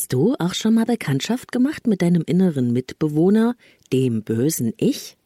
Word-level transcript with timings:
Hast 0.00 0.14
du 0.14 0.34
auch 0.38 0.54
schon 0.54 0.72
mal 0.72 0.86
Bekanntschaft 0.86 1.52
gemacht 1.52 1.86
mit 1.86 2.00
deinem 2.00 2.22
inneren 2.24 2.72
Mitbewohner, 2.72 3.54
dem 3.92 4.22
bösen 4.22 4.72
Ich? 4.78 5.18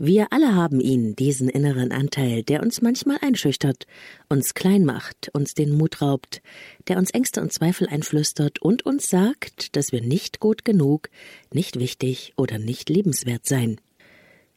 Wir 0.00 0.32
alle 0.32 0.52
haben 0.52 0.80
ihn, 0.80 1.14
diesen 1.14 1.48
inneren 1.48 1.92
Anteil, 1.92 2.42
der 2.42 2.60
uns 2.60 2.82
manchmal 2.82 3.18
einschüchtert, 3.20 3.86
uns 4.28 4.54
klein 4.54 4.84
macht, 4.84 5.30
uns 5.32 5.54
den 5.54 5.70
Mut 5.70 6.02
raubt, 6.02 6.42
der 6.88 6.98
uns 6.98 7.12
Ängste 7.12 7.40
und 7.40 7.52
Zweifel 7.52 7.86
einflüstert 7.86 8.60
und 8.60 8.84
uns 8.84 9.08
sagt, 9.08 9.76
dass 9.76 9.92
wir 9.92 10.02
nicht 10.02 10.40
gut 10.40 10.64
genug, 10.64 11.08
nicht 11.54 11.78
wichtig 11.78 12.32
oder 12.36 12.58
nicht 12.58 12.88
liebenswert 12.88 13.46
seien. 13.46 13.80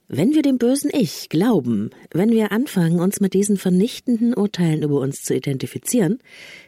Wenn 0.09 0.33
wir 0.33 0.41
dem 0.41 0.57
bösen 0.57 0.91
Ich 0.93 1.29
glauben, 1.29 1.89
wenn 2.11 2.31
wir 2.31 2.51
anfangen, 2.51 2.99
uns 2.99 3.21
mit 3.21 3.33
diesen 3.33 3.57
vernichtenden 3.57 4.33
Urteilen 4.33 4.83
über 4.83 4.99
uns 4.99 5.23
zu 5.23 5.33
identifizieren, 5.33 6.19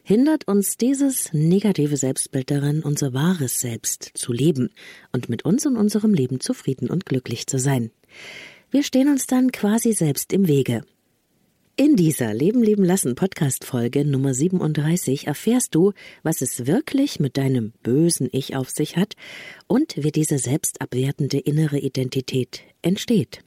hindert 0.03 0.47
uns 0.47 0.77
dieses 0.77 1.33
negative 1.33 1.97
Selbstbild 1.97 2.49
daran, 2.49 2.81
unser 2.81 3.13
wahres 3.13 3.59
Selbst 3.59 4.11
zu 4.13 4.31
leben 4.31 4.69
und 5.11 5.27
mit 5.27 5.43
uns 5.43 5.65
und 5.65 5.75
unserem 5.75 6.13
Leben 6.13 6.39
zufrieden 6.39 6.89
und 6.89 7.05
glücklich 7.05 7.45
zu 7.45 7.59
sein. 7.59 7.91
Wir 8.71 8.83
stehen 8.83 9.09
uns 9.09 9.27
dann 9.27 9.51
quasi 9.51 9.91
selbst 9.91 10.31
im 10.31 10.47
Wege. 10.47 10.83
In 11.77 11.97
dieser 11.97 12.33
Leben 12.33 12.63
leben 12.63 12.85
lassen 12.85 13.15
Podcast 13.15 13.65
Folge 13.65 14.05
Nummer 14.05 14.33
37 14.33 15.27
erfährst 15.27 15.75
du, 15.75 15.91
was 16.23 16.41
es 16.41 16.67
wirklich 16.67 17.19
mit 17.19 17.35
deinem 17.35 17.73
bösen 17.83 18.29
Ich 18.31 18.55
auf 18.55 18.69
sich 18.69 18.95
hat 18.95 19.17
und 19.67 19.97
wie 19.97 20.13
diese 20.13 20.37
selbstabwertende 20.37 21.37
innere 21.37 21.77
Identität 21.77 22.61
entsteht. 22.81 23.41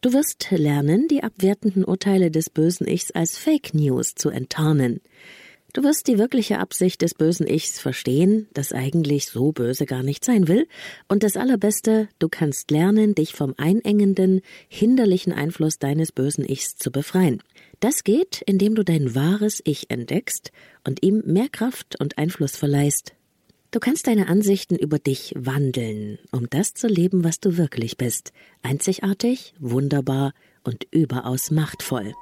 Du 0.00 0.12
wirst 0.12 0.50
lernen, 0.50 1.06
die 1.06 1.22
abwertenden 1.22 1.84
Urteile 1.84 2.32
des 2.32 2.50
bösen 2.50 2.88
Ichs 2.88 3.12
als 3.12 3.38
Fake 3.38 3.74
News 3.74 4.16
zu 4.16 4.28
enttarnen. 4.30 5.00
Du 5.76 5.82
wirst 5.82 6.06
die 6.06 6.16
wirkliche 6.16 6.58
Absicht 6.58 7.02
des 7.02 7.12
bösen 7.12 7.46
Ichs 7.46 7.78
verstehen, 7.78 8.48
das 8.54 8.72
eigentlich 8.72 9.26
so 9.26 9.52
böse 9.52 9.84
gar 9.84 10.02
nicht 10.02 10.24
sein 10.24 10.48
will. 10.48 10.66
Und 11.06 11.22
das 11.22 11.36
Allerbeste, 11.36 12.08
du 12.18 12.30
kannst 12.30 12.70
lernen, 12.70 13.14
dich 13.14 13.34
vom 13.34 13.52
einengenden, 13.58 14.40
hinderlichen 14.68 15.34
Einfluss 15.34 15.78
deines 15.78 16.12
bösen 16.12 16.46
Ichs 16.48 16.76
zu 16.78 16.90
befreien. 16.90 17.42
Das 17.78 18.04
geht, 18.04 18.40
indem 18.46 18.74
du 18.74 18.84
dein 18.84 19.14
wahres 19.14 19.60
Ich 19.66 19.90
entdeckst 19.90 20.50
und 20.82 21.02
ihm 21.02 21.22
mehr 21.26 21.50
Kraft 21.50 22.00
und 22.00 22.16
Einfluss 22.16 22.56
verleihst. 22.56 23.12
Du 23.70 23.78
kannst 23.78 24.06
deine 24.06 24.28
Ansichten 24.28 24.76
über 24.76 24.98
dich 24.98 25.34
wandeln, 25.36 26.18
um 26.32 26.48
das 26.48 26.72
zu 26.72 26.88
leben, 26.88 27.22
was 27.22 27.38
du 27.38 27.58
wirklich 27.58 27.98
bist. 27.98 28.32
Einzigartig, 28.62 29.52
wunderbar 29.58 30.32
und 30.64 30.86
überaus 30.90 31.50
machtvoll. 31.50 32.14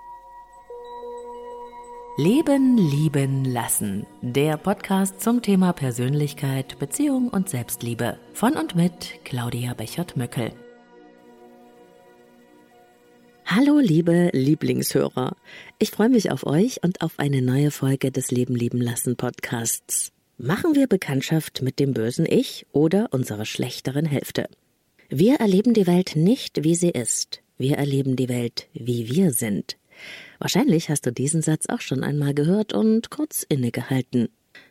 Leben, 2.17 2.79
lieben, 2.79 3.45
lassen. 3.45 4.07
Der 4.23 4.57
Podcast 4.57 5.21
zum 5.21 5.43
Thema 5.43 5.73
Persönlichkeit, 5.73 6.79
Beziehung 6.79 7.27
und 7.27 7.49
Selbstliebe. 7.49 8.21
Von 8.33 8.53
und 8.53 8.77
mit 8.77 9.19
Claudia 9.25 9.75
Bechert-Möckel. 9.75 10.53
Hallo, 13.45 13.81
liebe 13.81 14.31
Lieblingshörer. 14.33 15.35
Ich 15.81 15.91
freue 15.91 16.09
mich 16.09 16.31
auf 16.31 16.47
euch 16.47 16.85
und 16.85 17.01
auf 17.01 17.19
eine 17.19 17.43
neue 17.43 17.73
Folge 17.73 18.13
des 18.13 18.31
Leben, 18.31 18.55
lieben, 18.55 18.81
lassen 18.81 19.17
Podcasts. 19.17 20.13
Machen 20.39 20.77
wir 20.77 20.87
Bekanntschaft 20.87 21.63
mit 21.63 21.81
dem 21.81 21.95
bösen 21.95 22.27
Ich 22.31 22.65
oder 22.71 23.09
unserer 23.11 23.45
schlechteren 23.45 24.07
Hälfte. 24.07 24.49
Wir 25.09 25.41
erleben 25.41 25.75
die 25.75 25.89
Welt 25.89 26.15
nicht, 26.15 26.63
wie 26.63 26.77
sie 26.77 26.91
ist. 26.91 27.43
Wir 27.59 27.77
erleben 27.77 28.15
die 28.15 28.29
Welt, 28.29 28.69
wie 28.73 29.09
wir 29.13 29.33
sind. 29.33 29.77
Wahrscheinlich 30.39 30.91
hast 30.91 31.07
du 31.07 31.13
diesen 31.13 31.43
Satz 31.43 31.67
auch 31.69 31.81
schon 31.81 32.03
einmal 32.03 32.35
gehört 32.35 32.73
und 32.73 33.11
kurz 33.11 33.45
innegehalten. 33.49 34.29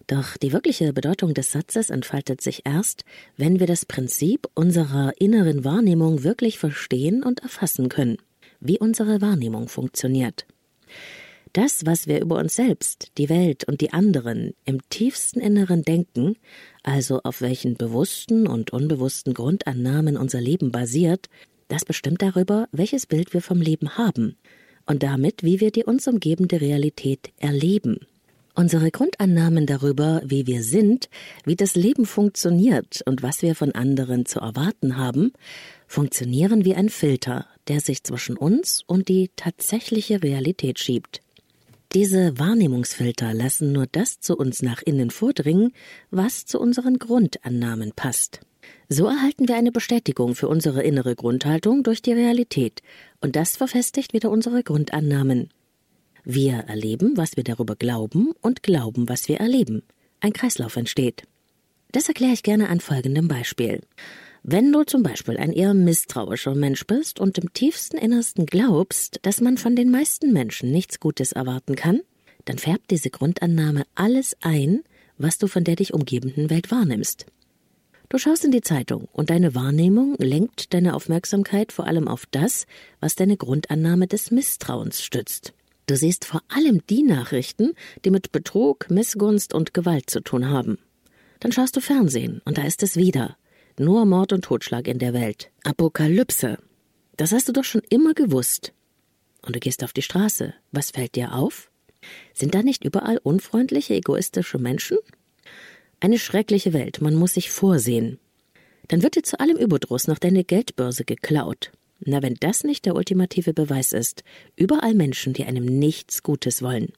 Doch 0.08 0.38
die 0.38 0.52
wirkliche 0.52 0.94
Bedeutung 0.94 1.34
des 1.34 1.52
Satzes 1.52 1.90
entfaltet 1.90 2.42
sich 2.42 2.62
erst, 2.66 3.04
wenn 3.38 3.60
wir 3.60 3.68
das 3.68 3.86
Prinzip 3.86 4.48
unserer 4.54 5.14
inneren 5.20 5.64
Wahrnehmung 5.64 6.24
wirklich 6.24 6.60
verstehen 6.60 7.24
und 7.24 7.42
erfassen 7.42 7.90
können, 7.90 8.18
wie 8.60 8.80
unsere 8.80 9.22
Wahrnehmung 9.22 9.70
funktioniert. 9.70 10.46
Das, 11.54 11.86
was 11.86 12.08
wir 12.08 12.20
über 12.20 12.38
uns 12.38 12.56
selbst, 12.56 13.12
die 13.18 13.30
Welt 13.30 13.64
und 13.66 13.80
die 13.82 13.94
anderen 13.94 14.54
im 14.66 14.80
tiefsten 14.90 15.40
Inneren 15.40 15.84
denken, 15.84 16.36
also 16.82 17.22
auf 17.24 17.42
welchen 17.42 17.76
bewussten 17.76 18.48
und 18.48 18.74
unbewussten 18.74 19.34
Grundannahmen 19.34 20.18
unser 20.18 20.42
Leben 20.42 20.72
basiert, 20.72 21.30
das 21.68 21.86
bestimmt 21.86 22.22
darüber, 22.22 22.68
welches 22.72 23.06
Bild 23.06 23.34
wir 23.34 23.42
vom 23.42 23.62
Leben 23.62 23.98
haben 23.98 24.36
und 24.86 25.04
damit, 25.04 25.44
wie 25.44 25.60
wir 25.60 25.72
die 25.72 25.84
uns 25.84 26.08
umgebende 26.08 26.62
Realität 26.62 27.32
erleben. 27.38 28.00
Unsere 28.56 28.92
Grundannahmen 28.92 29.66
darüber, 29.66 30.22
wie 30.26 30.46
wir 30.46 30.62
sind, 30.62 31.10
wie 31.44 31.56
das 31.56 31.76
Leben 31.76 32.06
funktioniert 32.06 33.02
und 33.06 33.24
was 33.24 33.42
wir 33.42 33.56
von 33.56 33.72
anderen 33.72 34.28
zu 34.28 34.40
erwarten 34.40 34.96
haben, 34.96 35.34
funktionieren 35.88 36.64
wie 36.64 36.76
ein 36.76 36.90
Filter, 36.90 37.48
der 37.68 37.80
sich 37.80 38.04
zwischen 38.04 38.38
uns 38.38 38.84
und 38.86 39.08
die 39.08 39.32
tatsächliche 39.36 40.22
Realität 40.22 40.78
schiebt. 40.78 41.22
Diese 41.94 42.38
Wahrnehmungsfilter 42.38 43.34
lassen 43.34 43.72
nur 43.72 43.88
das 43.88 44.20
zu 44.20 44.36
uns 44.36 44.62
nach 44.62 44.82
innen 44.82 45.10
vordringen, 45.10 45.74
was 46.12 46.46
zu 46.46 46.60
unseren 46.60 47.00
Grundannahmen 47.00 47.92
passt. 47.96 48.42
So 48.96 49.08
erhalten 49.08 49.48
wir 49.48 49.56
eine 49.56 49.72
Bestätigung 49.72 50.36
für 50.36 50.48
unsere 50.48 50.84
innere 50.84 51.16
Grundhaltung 51.16 51.82
durch 51.82 52.04
die 52.04 52.14
Realität, 52.14 52.84
und 53.22 53.36
das 53.36 53.58
verfestigt 53.58 54.14
wieder 54.14 54.30
unsere 54.30 54.62
Grundannahmen. 54.62 55.50
Wir 56.24 56.58
erleben, 56.68 57.18
was 57.18 57.36
wir 57.36 57.44
darüber 57.44 57.76
glauben, 57.76 58.34
und 58.42 58.62
glauben, 58.62 59.10
was 59.10 59.28
wir 59.28 59.38
erleben. 59.38 59.82
Ein 60.20 60.32
Kreislauf 60.32 60.76
entsteht. 60.76 61.24
Das 61.92 62.08
erkläre 62.08 62.34
ich 62.34 62.44
gerne 62.44 62.70
an 62.70 62.82
folgendem 62.82 63.28
Beispiel. 63.28 63.82
Wenn 64.44 64.72
du 64.72 64.84
zum 64.84 65.02
Beispiel 65.02 65.38
ein 65.38 65.54
eher 65.54 65.74
misstrauischer 65.74 66.54
Mensch 66.54 66.86
bist 66.86 67.20
und 67.20 67.40
im 67.40 67.52
tiefsten 67.52 67.98
Innersten 67.98 68.46
glaubst, 68.46 69.18
dass 69.24 69.42
man 69.42 69.58
von 69.58 69.76
den 69.76 69.90
meisten 69.90 70.32
Menschen 70.32 70.72
nichts 70.72 71.00
Gutes 71.00 71.32
erwarten 71.32 71.76
kann, 71.76 72.02
dann 72.46 72.60
färbt 72.60 72.92
diese 72.92 73.10
Grundannahme 73.10 73.86
alles 73.96 74.38
ein, 74.42 74.84
was 75.18 75.40
du 75.40 75.48
von 75.48 75.64
der 75.64 75.78
dich 75.78 75.96
umgebenden 75.96 76.52
Welt 76.52 76.70
wahrnimmst. 76.70 77.26
Du 78.14 78.20
schaust 78.20 78.46
in 78.46 78.52
die 78.52 78.62
Zeitung 78.62 79.08
und 79.12 79.32
deine 79.32 79.56
Wahrnehmung 79.56 80.14
lenkt 80.20 80.76
deine 80.76 80.94
Aufmerksamkeit 80.94 81.72
vor 81.72 81.88
allem 81.88 82.08
auf 82.08 82.28
das, 82.30 82.68
was 83.00 83.16
deine 83.16 83.38
Grundannahme 83.38 84.06
des 84.06 84.30
Misstrauens 84.30 85.02
stützt. 85.02 85.56
Du 85.88 85.98
siehst 85.98 86.24
vor 86.24 86.44
allem 86.48 86.86
die 86.86 87.02
Nachrichten, 87.02 87.74
die 88.06 88.12
mit 88.12 88.32
Betrug, 88.32 88.88
Missgunst 88.92 89.56
und 89.56 89.74
Gewalt 89.74 90.12
zu 90.12 90.20
tun 90.20 90.48
haben. 90.48 90.78
Dann 91.40 91.52
schaust 91.52 91.76
du 91.76 91.82
Fernsehen 91.82 92.40
und 92.46 92.60
da 92.60 92.66
ist 92.66 92.84
es 92.84 92.98
wieder. 92.98 93.36
Nur 93.80 94.06
Mord 94.06 94.32
und 94.32 94.46
Totschlag 94.46 94.88
in 94.88 95.00
der 95.00 95.14
Welt. 95.14 95.50
Apokalypse. 95.64 96.60
Das 97.18 97.32
hast 97.32 97.48
du 97.48 97.52
doch 97.52 97.64
schon 97.64 97.82
immer 97.90 98.14
gewusst. 98.14 98.74
Und 99.42 99.56
du 99.56 99.60
gehst 99.60 99.84
auf 99.84 99.92
die 99.92 100.04
Straße. 100.04 100.54
Was 100.72 100.92
fällt 100.92 101.16
dir 101.16 101.34
auf? 101.34 101.72
Sind 102.36 102.54
da 102.54 102.62
nicht 102.62 102.84
überall 102.84 103.18
unfreundliche, 103.18 103.96
egoistische 103.96 104.60
Menschen? 104.60 105.00
Eine 106.04 106.20
schreckliche 106.20 106.74
Welt, 106.74 107.00
man 107.00 107.16
muss 107.16 107.36
sich 107.36 107.50
vorsehen. 107.50 108.20
Dann 108.90 109.04
wird 109.04 109.16
dir 109.16 109.24
zu 109.24 109.40
allem 109.40 109.56
Überdruss 109.56 110.06
noch 110.10 110.20
deine 110.20 110.44
Geldbörse 110.44 111.06
geklaut. 111.06 111.72
Na, 112.02 112.22
wenn 112.22 112.36
das 112.42 112.66
nicht 112.66 112.86
der 112.86 112.98
ultimative 112.98 113.54
Beweis 113.54 113.94
ist, 113.94 114.26
überall 114.58 114.96
Menschen, 114.96 115.32
die 115.32 115.46
einem 115.46 115.64
nichts 115.64 116.22
Gutes 116.22 116.62
wollen. 116.62 116.92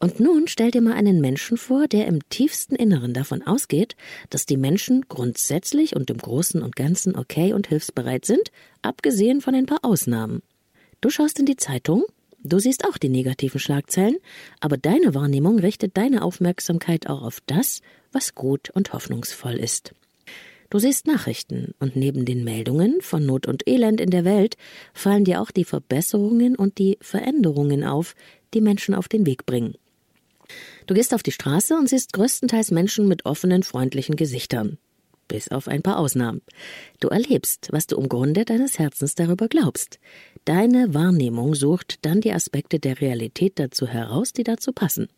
Und 0.00 0.18
nun 0.18 0.48
stell 0.48 0.70
dir 0.70 0.80
mal 0.80 0.94
einen 0.94 1.20
Menschen 1.20 1.58
vor, 1.58 1.88
der 1.88 2.06
im 2.06 2.26
tiefsten 2.30 2.74
Inneren 2.74 3.12
davon 3.12 3.42
ausgeht, 3.42 3.96
dass 4.30 4.46
die 4.46 4.56
Menschen 4.56 5.04
grundsätzlich 5.06 5.94
und 5.94 6.08
im 6.08 6.16
Großen 6.16 6.62
und 6.62 6.74
Ganzen 6.74 7.16
okay 7.16 7.52
und 7.52 7.66
hilfsbereit 7.66 8.24
sind, 8.24 8.50
abgesehen 8.80 9.42
von 9.42 9.54
ein 9.54 9.66
paar 9.66 9.80
Ausnahmen. 9.84 10.42
Du 11.02 11.10
schaust 11.10 11.38
in 11.38 11.44
die 11.44 11.56
Zeitung 11.56 12.04
Du 12.46 12.60
siehst 12.60 12.84
auch 12.84 12.96
die 12.96 13.08
negativen 13.08 13.58
Schlagzeilen, 13.58 14.18
aber 14.60 14.76
deine 14.76 15.14
Wahrnehmung 15.14 15.58
richtet 15.58 15.96
deine 15.96 16.22
Aufmerksamkeit 16.22 17.08
auch 17.08 17.22
auf 17.22 17.40
das, 17.46 17.80
was 18.12 18.36
gut 18.36 18.70
und 18.70 18.92
hoffnungsvoll 18.92 19.54
ist. 19.54 19.94
Du 20.70 20.78
siehst 20.78 21.06
Nachrichten 21.06 21.74
und 21.80 21.96
neben 21.96 22.24
den 22.24 22.44
Meldungen 22.44 23.00
von 23.00 23.26
Not 23.26 23.46
und 23.46 23.68
Elend 23.68 24.00
in 24.00 24.10
der 24.10 24.24
Welt 24.24 24.56
fallen 24.94 25.24
dir 25.24 25.40
auch 25.40 25.50
die 25.50 25.64
Verbesserungen 25.64 26.56
und 26.56 26.78
die 26.78 26.98
Veränderungen 27.00 27.84
auf, 27.84 28.14
die 28.54 28.60
Menschen 28.60 28.94
auf 28.94 29.08
den 29.08 29.26
Weg 29.26 29.46
bringen. 29.46 29.74
Du 30.86 30.94
gehst 30.94 31.14
auf 31.14 31.24
die 31.24 31.32
Straße 31.32 31.76
und 31.76 31.88
siehst 31.88 32.12
größtenteils 32.12 32.70
Menschen 32.70 33.08
mit 33.08 33.26
offenen, 33.26 33.64
freundlichen 33.64 34.16
Gesichtern 34.16 34.78
bis 35.28 35.48
auf 35.48 35.68
ein 35.68 35.82
paar 35.82 35.98
Ausnahmen. 35.98 36.42
Du 37.00 37.08
erlebst, 37.08 37.68
was 37.70 37.86
du 37.86 37.96
im 37.96 38.08
Grunde 38.08 38.44
deines 38.44 38.78
Herzens 38.78 39.14
darüber 39.14 39.48
glaubst. 39.48 39.98
Deine 40.44 40.94
Wahrnehmung 40.94 41.54
sucht 41.54 42.04
dann 42.04 42.20
die 42.20 42.32
Aspekte 42.32 42.78
der 42.78 43.00
Realität 43.00 43.58
dazu 43.58 43.86
heraus, 43.86 44.32
die 44.32 44.44
dazu 44.44 44.72
passen. 44.72 45.08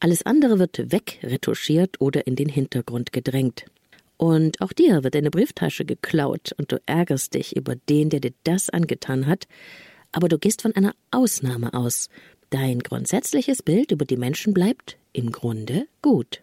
Alles 0.00 0.24
andere 0.24 0.58
wird 0.58 0.92
wegretuschiert 0.92 2.00
oder 2.00 2.26
in 2.26 2.36
den 2.36 2.48
Hintergrund 2.48 3.12
gedrängt. 3.12 3.64
Und 4.16 4.60
auch 4.60 4.72
dir 4.72 5.04
wird 5.04 5.14
deine 5.14 5.30
Brieftasche 5.30 5.84
geklaut 5.84 6.52
und 6.58 6.72
du 6.72 6.80
ärgerst 6.86 7.34
dich 7.34 7.56
über 7.56 7.76
den, 7.76 8.10
der 8.10 8.20
dir 8.20 8.32
das 8.44 8.68
angetan 8.68 9.26
hat, 9.26 9.46
aber 10.12 10.28
du 10.28 10.38
gehst 10.38 10.62
von 10.62 10.74
einer 10.74 10.94
Ausnahme 11.10 11.74
aus. 11.74 12.08
Dein 12.50 12.80
grundsätzliches 12.80 13.62
Bild 13.62 13.92
über 13.92 14.04
die 14.04 14.16
Menschen 14.16 14.54
bleibt 14.54 14.98
im 15.12 15.30
Grunde 15.30 15.86
gut. 16.02 16.42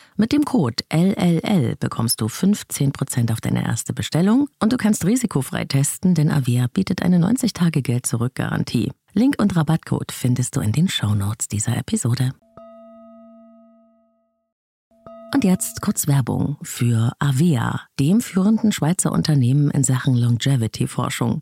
Mit 0.21 0.33
dem 0.33 0.45
Code 0.45 0.83
LLL 0.93 1.77
bekommst 1.79 2.21
du 2.21 2.27
15% 2.27 3.31
auf 3.31 3.41
deine 3.41 3.65
erste 3.65 3.91
Bestellung 3.91 4.49
und 4.59 4.71
du 4.71 4.77
kannst 4.77 5.03
risikofrei 5.03 5.65
testen, 5.65 6.13
denn 6.13 6.29
Avea 6.29 6.67
bietet 6.71 7.01
eine 7.01 7.17
90-Tage-Geld-Zurück-Garantie. 7.17 8.91
Link 9.13 9.41
und 9.41 9.55
Rabattcode 9.55 10.11
findest 10.11 10.55
du 10.55 10.59
in 10.59 10.73
den 10.73 10.87
Shownotes 10.89 11.47
dieser 11.47 11.75
Episode. 11.75 12.33
Und 15.33 15.43
jetzt 15.43 15.81
kurz 15.81 16.05
Werbung 16.05 16.57
für 16.61 17.13
Avea, 17.17 17.81
dem 17.99 18.21
führenden 18.21 18.71
Schweizer 18.71 19.11
Unternehmen 19.11 19.71
in 19.71 19.83
Sachen 19.83 20.15
Longevity-Forschung. 20.15 21.41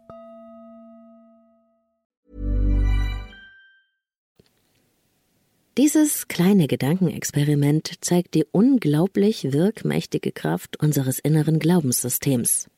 Dieses 5.83 6.27
kleine 6.27 6.67
Gedankenexperiment 6.67 7.93
zeigt 8.01 8.35
die 8.35 8.45
unglaublich 8.51 9.51
wirkmächtige 9.51 10.31
Kraft 10.31 10.79
unseres 10.79 11.17
inneren 11.17 11.57
Glaubenssystems. 11.57 12.69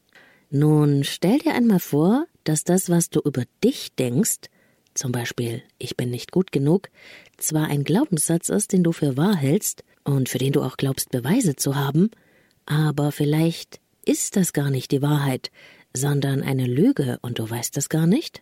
Nun 0.49 1.03
stell 1.03 1.39
dir 1.39 1.53
einmal 1.53 1.81
vor, 1.81 2.27
dass 2.45 2.63
das, 2.63 2.89
was 2.89 3.09
du 3.09 3.19
über 3.19 3.43
dich 3.61 3.93
denkst, 3.95 4.47
zum 4.93 5.11
Beispiel 5.11 5.63
ich 5.79 5.97
bin 5.97 6.11
nicht 6.11 6.31
gut 6.31 6.53
genug, 6.53 6.87
zwar 7.35 7.67
ein 7.67 7.83
Glaubenssatz 7.83 8.47
ist, 8.47 8.71
den 8.71 8.83
du 8.85 8.93
für 8.93 9.17
wahr 9.17 9.35
hältst 9.35 9.83
und 10.05 10.29
für 10.29 10.37
den 10.37 10.53
du 10.53 10.61
auch 10.61 10.77
glaubst, 10.77 11.09
Beweise 11.09 11.57
zu 11.57 11.75
haben, 11.75 12.09
aber 12.65 13.11
vielleicht 13.11 13.81
ist 14.05 14.37
das 14.37 14.53
gar 14.53 14.69
nicht 14.69 14.91
die 14.91 15.01
Wahrheit, 15.01 15.51
sondern 15.93 16.41
eine 16.41 16.67
Lüge 16.67 17.19
und 17.21 17.37
du 17.37 17.49
weißt 17.49 17.75
es 17.75 17.89
gar 17.89 18.07
nicht? 18.07 18.41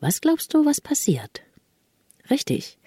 Was 0.00 0.20
glaubst 0.20 0.52
du, 0.52 0.66
was 0.66 0.80
passiert? 0.80 1.42
Richtig. 2.30 2.78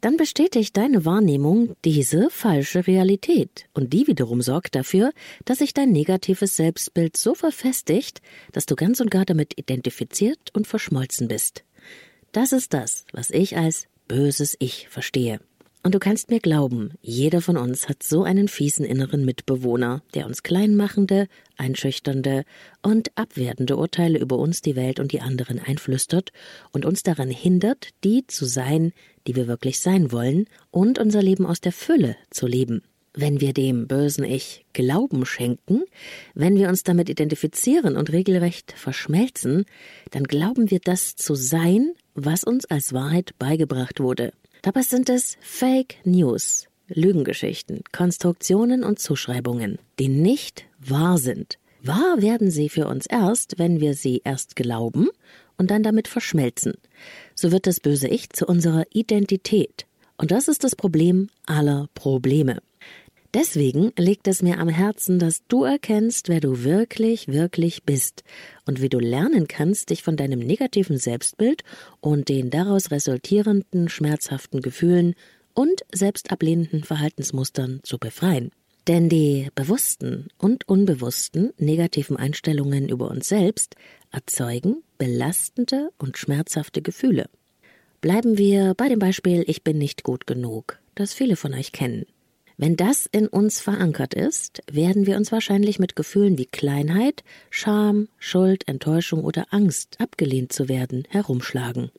Dann 0.00 0.16
bestätigt 0.16 0.76
deine 0.76 1.04
Wahrnehmung 1.04 1.74
diese 1.84 2.30
falsche 2.30 2.86
Realität 2.86 3.66
und 3.74 3.92
die 3.92 4.06
wiederum 4.06 4.40
sorgt 4.40 4.74
dafür, 4.74 5.12
dass 5.44 5.58
sich 5.58 5.74
dein 5.74 5.90
negatives 5.90 6.56
Selbstbild 6.56 7.16
so 7.16 7.34
verfestigt, 7.34 8.20
dass 8.52 8.66
du 8.66 8.76
ganz 8.76 9.00
und 9.00 9.10
gar 9.10 9.24
damit 9.24 9.58
identifiziert 9.58 10.50
und 10.52 10.66
verschmolzen 10.66 11.28
bist. 11.28 11.64
Das 12.32 12.52
ist 12.52 12.72
das, 12.72 13.04
was 13.12 13.30
ich 13.30 13.56
als 13.56 13.86
böses 14.06 14.56
Ich 14.58 14.88
verstehe. 14.88 15.40
Und 15.84 15.94
du 15.94 15.98
kannst 15.98 16.30
mir 16.30 16.40
glauben, 16.40 16.94
jeder 17.02 17.42
von 17.42 17.58
uns 17.58 17.90
hat 17.90 18.02
so 18.02 18.22
einen 18.22 18.48
fiesen 18.48 18.86
inneren 18.86 19.26
Mitbewohner, 19.26 20.02
der 20.14 20.24
uns 20.24 20.42
kleinmachende, 20.42 21.28
einschüchternde 21.58 22.44
und 22.80 23.10
abwertende 23.16 23.76
Urteile 23.76 24.18
über 24.18 24.38
uns, 24.38 24.62
die 24.62 24.76
Welt 24.76 24.98
und 24.98 25.12
die 25.12 25.20
anderen 25.20 25.58
einflüstert 25.58 26.32
und 26.72 26.86
uns 26.86 27.02
daran 27.02 27.28
hindert, 27.28 27.90
die 28.02 28.26
zu 28.26 28.46
sein, 28.46 28.94
die 29.26 29.36
wir 29.36 29.46
wirklich 29.46 29.78
sein 29.78 30.10
wollen 30.10 30.46
und 30.70 30.98
unser 30.98 31.20
Leben 31.20 31.44
aus 31.44 31.60
der 31.60 31.72
Fülle 31.72 32.16
zu 32.30 32.46
leben. 32.46 32.80
Wenn 33.12 33.42
wir 33.42 33.52
dem 33.52 33.86
bösen 33.86 34.24
Ich 34.24 34.64
Glauben 34.72 35.26
schenken, 35.26 35.82
wenn 36.32 36.56
wir 36.56 36.70
uns 36.70 36.82
damit 36.82 37.10
identifizieren 37.10 37.98
und 37.98 38.10
regelrecht 38.10 38.72
verschmelzen, 38.72 39.66
dann 40.12 40.24
glauben 40.24 40.70
wir 40.70 40.80
das 40.80 41.14
zu 41.14 41.34
sein, 41.34 41.92
was 42.14 42.42
uns 42.42 42.64
als 42.64 42.94
Wahrheit 42.94 43.34
beigebracht 43.38 44.00
wurde. 44.00 44.32
Dabei 44.64 44.80
sind 44.80 45.10
es 45.10 45.36
Fake 45.42 45.96
News, 46.04 46.68
Lügengeschichten, 46.88 47.82
Konstruktionen 47.92 48.82
und 48.82 48.98
Zuschreibungen, 48.98 49.78
die 49.98 50.08
nicht 50.08 50.64
wahr 50.78 51.18
sind. 51.18 51.58
Wahr 51.82 52.22
werden 52.22 52.50
sie 52.50 52.70
für 52.70 52.86
uns 52.86 53.04
erst, 53.04 53.58
wenn 53.58 53.80
wir 53.80 53.92
sie 53.92 54.22
erst 54.24 54.56
glauben 54.56 55.10
und 55.58 55.70
dann 55.70 55.82
damit 55.82 56.08
verschmelzen. 56.08 56.72
So 57.34 57.52
wird 57.52 57.66
das 57.66 57.78
böse 57.78 58.08
Ich 58.08 58.30
zu 58.30 58.46
unserer 58.46 58.86
Identität. 58.90 59.84
Und 60.16 60.30
das 60.30 60.48
ist 60.48 60.64
das 60.64 60.74
Problem 60.74 61.28
aller 61.44 61.90
Probleme. 61.94 62.62
Deswegen 63.34 63.92
liegt 63.98 64.28
es 64.28 64.42
mir 64.42 64.60
am 64.60 64.68
Herzen, 64.68 65.18
dass 65.18 65.44
du 65.48 65.64
erkennst, 65.64 66.28
wer 66.28 66.38
du 66.38 66.62
wirklich, 66.62 67.26
wirklich 67.26 67.82
bist 67.82 68.22
und 68.64 68.80
wie 68.80 68.88
du 68.88 69.00
lernen 69.00 69.48
kannst, 69.48 69.90
dich 69.90 70.04
von 70.04 70.16
deinem 70.16 70.38
negativen 70.38 70.98
Selbstbild 70.98 71.64
und 72.00 72.28
den 72.28 72.50
daraus 72.50 72.92
resultierenden 72.92 73.88
schmerzhaften 73.88 74.62
Gefühlen 74.62 75.16
und 75.52 75.84
selbstablehnenden 75.92 76.84
Verhaltensmustern 76.84 77.80
zu 77.82 77.98
befreien. 77.98 78.52
Denn 78.86 79.08
die 79.08 79.48
bewussten 79.56 80.28
und 80.38 80.68
unbewussten 80.68 81.52
negativen 81.58 82.16
Einstellungen 82.16 82.88
über 82.88 83.10
uns 83.10 83.28
selbst 83.28 83.74
erzeugen 84.12 84.84
belastende 84.96 85.90
und 85.98 86.18
schmerzhafte 86.18 86.82
Gefühle. 86.82 87.26
Bleiben 88.00 88.38
wir 88.38 88.74
bei 88.74 88.88
dem 88.88 89.00
Beispiel 89.00 89.42
Ich 89.48 89.64
bin 89.64 89.78
nicht 89.78 90.04
gut 90.04 90.28
genug, 90.28 90.78
das 90.94 91.14
viele 91.14 91.34
von 91.34 91.52
euch 91.52 91.72
kennen. 91.72 92.06
Wenn 92.56 92.76
das 92.76 93.06
in 93.10 93.26
uns 93.26 93.60
verankert 93.60 94.14
ist, 94.14 94.62
werden 94.70 95.06
wir 95.06 95.16
uns 95.16 95.32
wahrscheinlich 95.32 95.80
mit 95.80 95.96
Gefühlen 95.96 96.38
wie 96.38 96.46
Kleinheit, 96.46 97.24
Scham, 97.50 98.08
Schuld, 98.18 98.68
Enttäuschung 98.68 99.24
oder 99.24 99.46
Angst, 99.50 99.96
abgelehnt 99.98 100.52
zu 100.52 100.68
werden, 100.68 101.04
herumschlagen. 101.08 101.90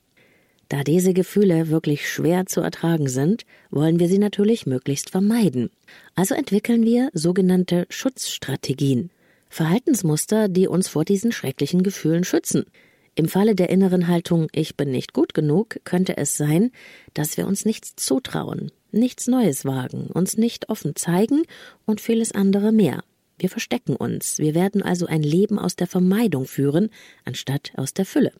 Da 0.70 0.84
diese 0.84 1.14
Gefühle 1.14 1.70
wirklich 1.70 2.10
schwer 2.10 2.46
zu 2.46 2.62
ertragen 2.62 3.08
sind, 3.08 3.46
wollen 3.70 4.00
wir 4.00 4.08
sie 4.08 4.18
natürlich 4.18 4.66
möglichst 4.66 5.10
vermeiden. 5.10 5.70
Also 6.16 6.36
entwickeln 6.36 6.84
wir 6.84 7.10
sogenannte 7.14 7.86
Schutzstrategien, 7.90 9.12
Verhaltensmuster, 9.50 10.48
die 10.48 10.68
uns 10.68 10.88
vor 10.88 11.06
diesen 11.06 11.32
schrecklichen 11.32 11.84
Gefühlen 11.84 12.24
schützen. 12.24 12.66
Im 13.14 13.28
Falle 13.28 13.56
der 13.56 13.70
inneren 13.70 14.08
Haltung 14.08 14.48
Ich 14.54 14.76
bin 14.76 14.90
nicht 14.90 15.14
gut 15.14 15.34
genug 15.34 15.80
könnte 15.84 16.18
es 16.18 16.36
sein, 16.36 16.72
dass 17.14 17.38
wir 17.38 17.46
uns 17.46 17.64
nichts 17.66 17.96
zutrauen, 17.96 18.72
nichts 18.96 19.28
Neues 19.28 19.66
wagen, 19.66 20.08
uns 20.08 20.38
nicht 20.38 20.70
offen 20.70 20.96
zeigen 20.96 21.44
und 21.86 22.02
vieles 22.02 22.32
andere 22.32 22.72
mehr. 22.72 23.04
Wir 23.38 23.50
verstecken 23.50 23.96
uns, 23.96 24.40
wir 24.40 24.56
werden 24.56 24.82
also 24.82 25.06
ein 25.06 25.22
Leben 25.22 25.60
aus 25.60 25.76
der 25.76 25.88
Vermeidung 25.88 26.46
führen, 26.46 26.90
anstatt 27.26 27.74
aus 27.76 27.94
der 27.94 28.06
Fülle. 28.06 28.32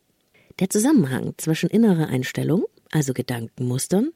Der 0.60 0.70
Zusammenhang 0.70 1.34
zwischen 1.38 1.70
innerer 1.70 2.08
Einstellung, 2.08 2.66
also 2.92 3.14
Gedankenmustern, 3.14 4.12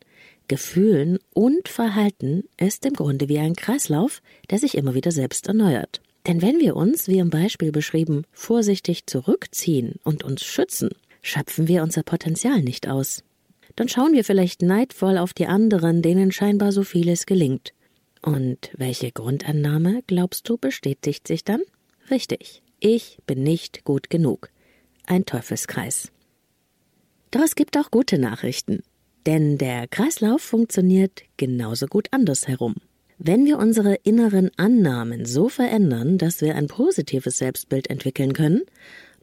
Gefühlen 0.47 1.19
und 1.33 1.67
Verhalten 1.67 2.45
ist 2.57 2.85
im 2.85 2.93
Grunde 2.93 3.29
wie 3.29 3.39
ein 3.39 3.55
Kreislauf, 3.55 4.21
der 4.49 4.57
sich 4.57 4.75
immer 4.75 4.95
wieder 4.95 5.11
selbst 5.11 5.47
erneuert. 5.47 6.01
Denn 6.27 6.41
wenn 6.41 6.59
wir 6.59 6.75
uns, 6.75 7.07
wie 7.07 7.19
im 7.19 7.29
Beispiel 7.29 7.71
beschrieben, 7.71 8.23
vorsichtig 8.31 9.05
zurückziehen 9.05 9.95
und 10.03 10.23
uns 10.23 10.43
schützen, 10.43 10.89
schöpfen 11.21 11.67
wir 11.67 11.83
unser 11.83 12.03
Potenzial 12.03 12.61
nicht 12.61 12.87
aus. 12.87 13.23
Dann 13.79 13.87
schauen 13.87 14.11
wir 14.11 14.25
vielleicht 14.25 14.61
neidvoll 14.61 15.17
auf 15.17 15.33
die 15.33 15.45
anderen, 15.45 16.01
denen 16.01 16.33
scheinbar 16.33 16.73
so 16.73 16.83
vieles 16.83 17.25
gelingt. 17.25 17.71
Und 18.21 18.71
welche 18.75 19.09
Grundannahme, 19.13 20.01
glaubst 20.05 20.49
du, 20.49 20.57
bestätigt 20.57 21.25
sich 21.25 21.45
dann? 21.45 21.61
Richtig, 22.11 22.61
ich 22.81 23.19
bin 23.25 23.41
nicht 23.41 23.85
gut 23.85 24.09
genug. 24.09 24.49
Ein 25.07 25.25
Teufelskreis. 25.25 26.11
Doch 27.31 27.39
es 27.39 27.55
gibt 27.55 27.77
auch 27.77 27.89
gute 27.89 28.19
Nachrichten. 28.19 28.83
Denn 29.25 29.57
der 29.57 29.87
Kreislauf 29.87 30.41
funktioniert 30.41 31.21
genauso 31.37 31.87
gut 31.87 32.09
andersherum. 32.11 32.75
Wenn 33.17 33.45
wir 33.45 33.57
unsere 33.59 33.95
inneren 34.03 34.51
Annahmen 34.57 35.23
so 35.23 35.47
verändern, 35.47 36.17
dass 36.17 36.41
wir 36.41 36.55
ein 36.55 36.67
positives 36.67 37.37
Selbstbild 37.37 37.89
entwickeln 37.89 38.33
können, 38.33 38.63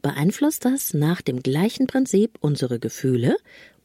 beeinflusst 0.01 0.65
das 0.65 0.95
nach 0.95 1.21
dem 1.21 1.43
gleichen 1.43 1.85
Prinzip 1.85 2.39
unsere 2.39 2.79
Gefühle 2.79 3.37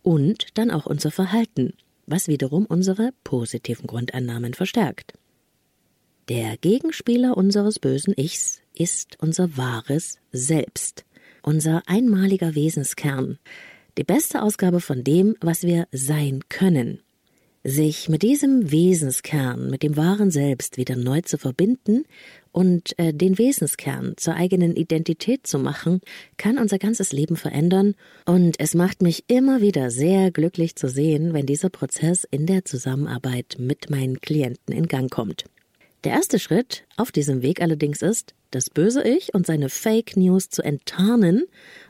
und 0.03 0.47
dann 0.55 0.71
auch 0.71 0.87
unser 0.87 1.11
Verhalten, 1.11 1.75
was 2.07 2.29
wiederum 2.29 2.67
unsere 2.67 3.13
positiven 3.25 3.87
Grundannahmen 3.87 4.55
verstärkt. 4.55 5.15
Der 6.29 6.57
Gegenspieler 6.57 7.37
unseres 7.37 7.79
bösen 7.79 8.15
Ichs 8.17 8.61
ist 8.75 9.17
unser 9.21 9.57
wahres 9.57 10.19
Selbst, 10.31 11.05
unser 11.43 11.83
einmaliger 11.87 12.55
Wesenskern, 12.55 13.39
die 13.99 14.05
beste 14.05 14.43
Ausgabe 14.43 14.81
von 14.81 15.05
dem, 15.05 15.37
was 15.41 15.63
wir 15.63 15.87
sein 15.93 16.41
können 16.49 17.01
sich 17.65 18.09
mit 18.09 18.23
diesem 18.23 18.73
Wesenskern, 18.73 19.71
mit 19.71 19.83
dem 19.83 19.97
wahren 19.97 20.31
Selbst 20.31 20.77
wieder 20.77 20.97
neu 20.97 21.21
zu 21.21 21.39
verbinden 21.39 22.05
und 22.53 22.99
äh, 22.99 23.13
den 23.13 23.39
Wesenskern 23.39 24.15
zur 24.17 24.35
eigenen 24.35 24.77
Identität 24.77 25.47
zu 25.47 25.59
machen, 25.59 26.01
kann 26.37 26.59
unser 26.59 26.79
ganzes 26.79 27.13
Leben 27.13 27.37
verändern 27.37 27.95
und 28.27 28.61
es 28.61 28.75
macht 28.75 29.03
mich 29.03 29.25
immer 29.29 29.61
wieder 29.61 29.91
sehr 29.91 30.31
glücklich 30.31 30.77
zu 30.77 30.89
sehen, 30.89 31.33
wenn 31.33 31.47
dieser 31.47 31.71
Prozess 31.71 32.25
in 32.31 32.47
der 32.47 32.65
Zusammenarbeit 32.65 33.57
mit 33.59 33.91
meinen 33.91 34.21
Klienten 34.21 34.75
in 34.75 34.87
Gang 34.87 35.11
kommt. 35.11 35.47
Der 36.05 36.13
erste 36.13 36.39
Schritt 36.39 36.85
auf 36.97 37.13
diesem 37.13 37.43
Weg 37.43 37.63
allerdings 37.63 38.03
ist, 38.03 38.35
das 38.51 38.69
böse 38.69 39.03
Ich 39.03 39.35
und 39.35 39.47
seine 39.47 39.69
Fake 39.69 40.17
News 40.17 40.51
zu 40.51 40.63
enttarnen, 40.63 41.45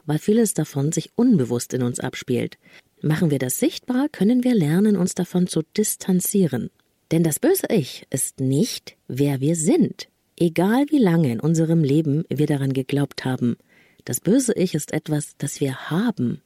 weil 0.07 0.19
vieles 0.19 0.54
davon 0.54 0.92
sich 0.92 1.11
unbewusst 1.16 1.75
in 1.75 1.83
uns 1.83 1.99
abspielt. 1.99 2.59
Machen 3.00 3.31
wir 3.31 3.38
das 3.38 3.59
sichtbar, 3.59 4.09
können 4.09 4.45
wir 4.45 4.54
lernen, 4.54 4.97
uns 4.97 5.14
davon 5.14 5.49
zu 5.49 5.62
distanzieren. 5.76 6.71
Denn 7.11 7.25
das 7.25 7.40
böse 7.40 7.66
Ich 7.71 8.07
ist 8.11 8.38
nicht, 8.38 8.97
wer 9.09 9.40
wir 9.40 9.57
sind, 9.57 10.09
egal 10.39 10.87
wie 10.91 10.99
lange 10.99 11.33
in 11.33 11.41
unserem 11.41 11.85
Leben 11.85 12.25
wir 12.29 12.47
daran 12.47 12.73
geglaubt 12.73 13.25
haben. 13.25 13.57
Das 14.05 14.21
böse 14.21 14.53
Ich 14.55 14.75
ist 14.75 14.93
etwas, 14.93 15.37
das 15.39 15.61
wir 15.61 15.91
haben. 15.91 16.41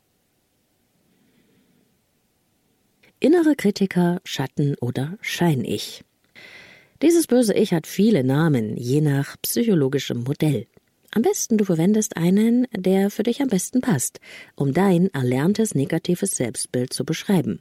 Innere 3.19 3.57
Kritiker, 3.57 4.21
Schatten 4.25 4.76
oder 4.81 5.16
Schein-Ich. 5.23 6.05
Dieses 7.02 7.26
böse 7.26 7.55
Ich 7.55 7.73
hat 7.73 7.87
viele 7.87 8.25
Namen, 8.25 8.76
je 8.76 9.00
nach 9.00 9.37
psychologischem 9.43 10.23
Modell. 10.25 10.66
Am 11.12 11.23
besten 11.23 11.57
du 11.57 11.64
verwendest 11.64 12.16
einen, 12.16 12.66
der 12.76 13.11
für 13.11 13.23
dich 13.23 13.40
am 13.40 13.49
besten 13.49 13.81
passt, 13.81 14.21
um 14.55 14.75
dein 14.75 15.09
erlerntes 15.14 15.75
negatives 15.75 16.33
Selbstbild 16.33 16.93
zu 16.93 17.05
beschreiben. 17.05 17.61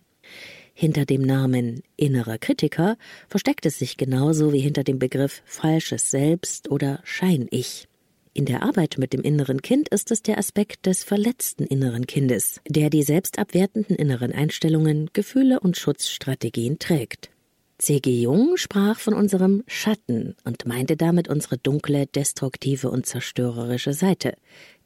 Hinter 0.77 1.05
dem 1.05 1.21
Namen 1.21 1.83
innerer 1.95 2.37
Kritiker 2.37 2.97
versteckt 3.29 3.65
es 3.65 3.79
sich 3.79 3.95
genauso 3.95 4.51
wie 4.51 4.59
hinter 4.59 4.83
dem 4.83 4.99
Begriff 4.99 5.41
falsches 5.45 6.11
Selbst 6.11 6.69
oder 6.69 6.99
Schein-Ich. 7.05 7.87
In 8.33 8.43
der 8.43 8.61
Arbeit 8.61 8.97
mit 8.97 9.13
dem 9.13 9.21
inneren 9.21 9.61
Kind 9.61 9.87
ist 9.87 10.11
es 10.11 10.21
der 10.21 10.37
Aspekt 10.37 10.85
des 10.85 11.05
verletzten 11.05 11.63
inneren 11.63 12.05
Kindes, 12.07 12.59
der 12.67 12.89
die 12.89 13.03
selbstabwertenden 13.03 13.95
inneren 13.95 14.33
Einstellungen, 14.33 15.09
Gefühle 15.13 15.61
und 15.61 15.77
Schutzstrategien 15.77 16.77
trägt. 16.77 17.29
C.G. 17.77 18.21
Jung 18.21 18.55
sprach 18.55 18.99
von 18.99 19.13
unserem 19.13 19.63
Schatten 19.67 20.35
und 20.45 20.65
meinte 20.65 20.95
damit 20.95 21.27
unsere 21.27 21.57
dunkle, 21.57 22.07
destruktive 22.07 22.89
und 22.89 23.05
zerstörerische 23.05 23.91
Seite, 23.91 24.37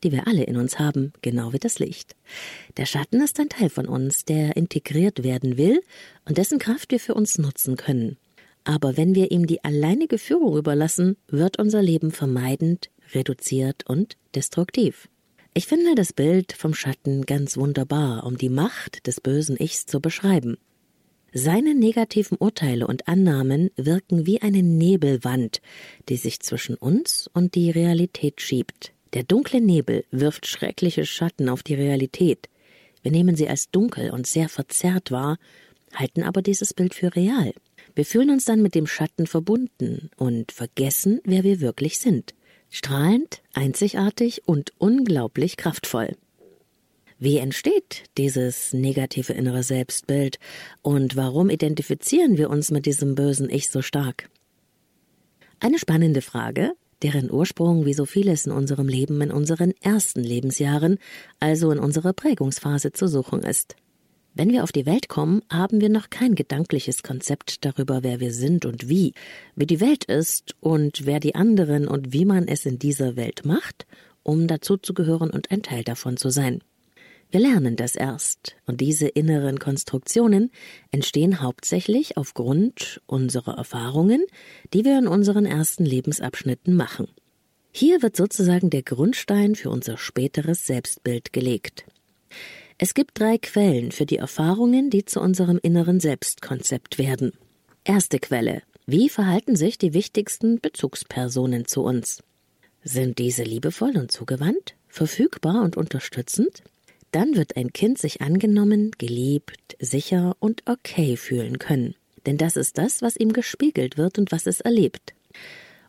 die 0.04 0.12
wir 0.12 0.26
alle 0.26 0.44
in 0.44 0.58
uns 0.58 0.80
haben, 0.80 1.14
genau 1.22 1.54
wie 1.54 1.60
das 1.60 1.78
Licht. 1.78 2.16
Der 2.78 2.88
Schatten 2.88 3.22
ist 3.22 3.40
ein 3.40 3.50
Teil 3.50 3.70
von 3.70 3.86
uns, 3.86 4.26
der 4.26 4.58
integriert 4.58 5.24
werden 5.24 5.56
will 5.58 5.82
und 6.26 6.40
dessen 6.40 6.58
Kraft 6.58 6.92
wir 6.92 7.00
für 7.00 7.14
uns 7.14 7.38
nutzen 7.38 7.78
können. 7.78 8.18
Aber 8.64 8.98
wenn 8.98 9.14
wir 9.14 9.32
ihm 9.32 9.46
die 9.46 9.64
alleinige 9.64 10.18
Führung 10.18 10.58
überlassen, 10.58 11.16
wird 11.28 11.60
unser 11.60 11.84
Leben 11.84 12.12
vermeidend, 12.12 12.90
reduziert 13.14 13.88
und 13.88 14.18
destruktiv. 14.34 15.10
Ich 15.54 15.68
finde 15.68 15.94
das 15.94 16.12
Bild 16.12 16.54
vom 16.54 16.74
Schatten 16.74 17.26
ganz 17.26 17.56
wunderbar, 17.56 18.26
um 18.26 18.38
die 18.38 18.50
Macht 18.50 19.06
des 19.06 19.22
bösen 19.22 19.58
Ichs 19.60 19.86
zu 19.86 20.00
beschreiben. 20.00 20.58
Seine 21.34 21.76
negativen 21.76 22.38
Urteile 22.38 22.88
und 22.88 23.08
Annahmen 23.08 23.70
wirken 23.76 24.26
wie 24.26 24.42
eine 24.42 24.64
Nebelwand, 24.64 25.62
die 26.10 26.18
sich 26.18 26.40
zwischen 26.40 26.76
uns 26.76 27.30
und 27.34 27.54
die 27.54 27.70
Realität 27.70 28.42
schiebt. 28.42 28.94
Der 29.14 29.24
dunkle 29.24 29.62
Nebel 29.62 30.06
wirft 30.12 30.48
schreckliche 30.48 31.06
Schatten 31.06 31.50
auf 31.50 31.62
die 31.62 31.76
Realität. 31.76 32.50
Wir 33.04 33.12
nehmen 33.12 33.36
sie 33.36 33.48
als 33.48 33.70
dunkel 33.70 34.12
und 34.12 34.28
sehr 34.28 34.50
verzerrt 34.50 35.12
wahr, 35.12 35.38
halten 35.94 36.24
aber 36.24 36.42
dieses 36.42 36.74
Bild 36.74 36.94
für 36.94 37.16
real. 37.16 37.54
Wir 37.96 38.06
fühlen 38.06 38.32
uns 38.32 38.46
dann 38.46 38.62
mit 38.62 38.76
dem 38.76 38.88
Schatten 38.88 39.28
verbunden 39.28 40.10
und 40.18 40.52
vergessen, 40.52 41.22
wer 41.24 41.44
wir 41.44 41.60
wirklich 41.60 42.00
sind. 42.00 42.34
Strahlend, 42.70 43.42
einzigartig 43.54 44.44
und 44.46 44.74
unglaublich 44.78 45.58
kraftvoll. 45.58 46.16
Wie 47.22 47.38
entsteht 47.38 48.06
dieses 48.18 48.72
negative 48.72 49.34
innere 49.34 49.62
Selbstbild 49.62 50.40
und 50.82 51.18
warum 51.18 51.50
identifizieren 51.50 52.38
wir 52.38 52.50
uns 52.50 52.72
mit 52.72 52.86
diesem 52.86 53.14
bösen 53.14 53.50
Ich 53.50 53.70
so 53.70 53.82
stark? 53.82 54.30
Eine 55.60 55.80
spannende 55.80 56.22
Frage, 56.22 56.72
deren 57.02 57.30
Ursprung 57.30 57.86
wie 57.86 57.94
so 57.94 58.06
vieles 58.06 58.46
in 58.46 58.54
unserem 58.54 58.88
Leben 58.88 59.20
in 59.20 59.32
unseren 59.32 59.74
ersten 59.82 60.24
Lebensjahren, 60.24 60.98
also 61.42 61.72
in 61.72 61.80
unserer 61.80 62.14
Prägungsphase 62.14 62.94
zu 62.94 63.10
suchen 63.10 63.44
ist. 63.44 63.76
Wenn 64.34 64.52
wir 64.52 64.64
auf 64.64 64.72
die 64.72 64.86
Welt 64.86 65.10
kommen, 65.10 65.42
haben 65.52 65.82
wir 65.82 65.90
noch 65.90 66.10
kein 66.10 66.36
gedankliches 66.36 67.04
Konzept 67.04 67.66
darüber, 67.66 68.02
wer 68.02 68.22
wir 68.22 68.32
sind 68.32 68.64
und 68.64 68.88
wie, 68.88 69.14
wie 69.58 69.66
die 69.66 69.82
Welt 69.82 70.06
ist 70.06 70.56
und 70.62 71.06
wer 71.06 71.20
die 71.20 71.36
anderen 71.36 71.86
und 71.86 72.14
wie 72.14 72.24
man 72.24 72.48
es 72.48 72.66
in 72.66 72.80
dieser 72.80 73.18
Welt 73.18 73.44
macht, 73.44 73.86
um 74.24 74.48
dazuzugehören 74.48 75.32
und 75.32 75.52
ein 75.52 75.64
Teil 75.64 75.84
davon 75.84 76.16
zu 76.16 76.30
sein. 76.30 76.62
Wir 77.32 77.42
lernen 77.42 77.76
das 77.76 77.96
erst, 77.96 78.56
und 78.66 78.82
diese 78.82 79.08
inneren 79.08 79.60
Konstruktionen 79.60 80.52
entstehen 80.92 81.42
hauptsächlich 81.42 82.18
aufgrund 82.18 83.02
unserer 83.06 83.56
Erfahrungen, 83.56 84.26
die 84.74 84.84
wir 84.84 84.98
in 84.98 85.08
unseren 85.08 85.46
ersten 85.46 85.86
Lebensabschnitten 85.86 86.76
machen. 86.76 87.08
Hier 87.72 88.02
wird 88.02 88.16
sozusagen 88.16 88.72
der 88.72 88.82
Grundstein 88.82 89.54
für 89.54 89.70
unser 89.70 89.98
späteres 89.98 90.66
Selbstbild 90.66 91.32
gelegt. 91.32 91.86
Es 92.80 92.96
gibt 92.96 93.20
drei 93.20 93.38
Quellen 93.38 93.92
für 93.92 94.08
die 94.08 94.18
Erfahrungen, 94.18 94.90
die 94.90 95.06
zu 95.06 95.22
unserem 95.22 95.60
inneren 95.62 96.00
Selbstkonzept 96.00 96.98
werden. 96.98 97.34
Erste 97.84 98.18
Quelle. 98.18 98.64
Wie 98.88 99.08
verhalten 99.08 99.56
sich 99.56 99.78
die 99.78 99.94
wichtigsten 99.94 100.60
Bezugspersonen 100.60 101.66
zu 101.66 101.84
uns? 101.84 102.24
Sind 102.84 103.20
diese 103.20 103.44
liebevoll 103.44 103.98
und 103.98 104.12
zugewandt? 104.12 104.74
verfügbar 104.90 105.62
und 105.62 105.78
unterstützend, 105.78 106.64
dann 107.12 107.36
wird 107.36 107.58
ein 107.58 107.74
Kind 107.74 107.98
sich 107.98 108.22
angenommen, 108.22 108.92
geliebt, 108.98 109.76
sicher 109.80 110.36
und 110.40 110.64
okay 110.68 111.18
fühlen 111.18 111.60
können. 111.60 111.96
Denn 112.26 112.38
das 112.38 112.56
ist 112.56 112.78
das, 112.78 113.02
was 113.02 113.16
ihm 113.16 113.34
gespiegelt 113.34 113.98
wird 113.98 114.20
und 114.20 114.32
was 114.32 114.46
es 114.46 114.62
erlebt. 114.62 115.14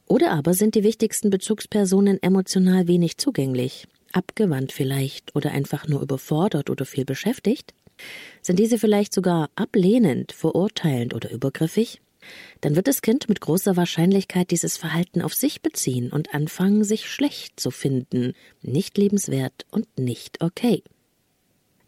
Oder 0.06 0.32
aber 0.32 0.54
sind 0.54 0.74
die 0.74 0.84
wichtigsten 0.84 1.30
Bezugspersonen 1.30 2.22
emotional 2.22 2.88
wenig 2.88 3.18
zugänglich, 3.18 3.86
abgewandt 4.12 4.72
vielleicht 4.72 5.36
oder 5.36 5.52
einfach 5.52 5.86
nur 5.86 6.02
überfordert 6.02 6.70
oder 6.70 6.84
viel 6.84 7.04
beschäftigt? 7.04 7.74
Sind 8.42 8.58
diese 8.58 8.78
vielleicht 8.78 9.12
sogar 9.12 9.50
ablehnend, 9.54 10.32
verurteilend 10.32 11.14
oder 11.14 11.30
übergriffig? 11.30 12.00
Dann 12.60 12.76
wird 12.76 12.88
das 12.88 13.02
Kind 13.02 13.28
mit 13.28 13.40
großer 13.40 13.76
Wahrscheinlichkeit 13.76 14.50
dieses 14.50 14.76
Verhalten 14.76 15.22
auf 15.22 15.34
sich 15.34 15.62
beziehen 15.62 16.10
und 16.10 16.34
anfangen, 16.34 16.84
sich 16.84 17.08
schlecht 17.08 17.58
zu 17.58 17.70
finden, 17.70 18.34
nicht 18.62 18.98
lebenswert 18.98 19.66
und 19.70 19.86
nicht 19.98 20.42
okay. 20.42 20.82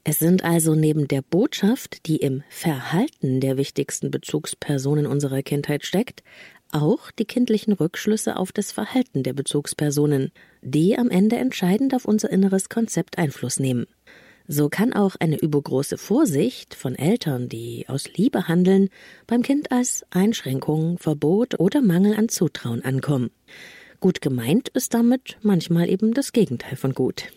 Es 0.05 0.19
sind 0.19 0.43
also 0.43 0.75
neben 0.75 1.07
der 1.07 1.23
Botschaft, 1.23 2.07
die 2.07 2.17
im 2.17 2.43
Verhalten 2.49 3.41
der 3.41 3.57
wichtigsten 3.57 4.11
Bezugspersonen 4.11 5.07
unserer 5.07 5.43
Kindheit 5.43 5.85
steckt, 5.85 6.25
auch 6.73 7.13
die 7.13 7.25
kindlichen 7.25 7.73
Rückschlüsse 7.73 8.37
auf 8.37 8.51
das 8.51 8.73
Verhalten 8.73 9.23
der 9.23 9.33
Bezugspersonen, 9.33 10.33
die 10.61 10.99
am 10.99 11.09
Ende 11.09 11.37
entscheidend 11.37 11.95
auf 11.95 12.05
unser 12.05 12.31
inneres 12.31 12.69
Konzept 12.69 13.19
Einfluss 13.19 13.61
nehmen. 13.61 13.87
So 14.49 14.69
kann 14.69 14.93
auch 14.93 15.15
eine 15.21 15.39
übergroße 15.39 15.99
Vorsicht 15.99 16.75
von 16.75 16.97
Eltern, 16.97 17.49
die 17.49 17.85
aus 17.87 18.09
Liebe 18.17 18.49
handeln, 18.49 18.89
beim 19.29 19.43
Kind 19.43 19.71
als 19.71 20.05
Einschränkung, 20.11 20.99
Verbot 20.99 21.61
oder 21.61 21.81
Mangel 21.81 22.17
an 22.17 22.29
Zutrauen 22.29 22.85
ankommen. 22.85 23.31
Gut 24.01 24.21
gemeint 24.21 24.69
ist 24.71 24.95
damit 24.95 25.39
manchmal 25.43 25.89
eben 25.89 26.13
das 26.13 26.33
Gegenteil 26.33 26.75
von 26.75 26.93
gut. 26.93 27.29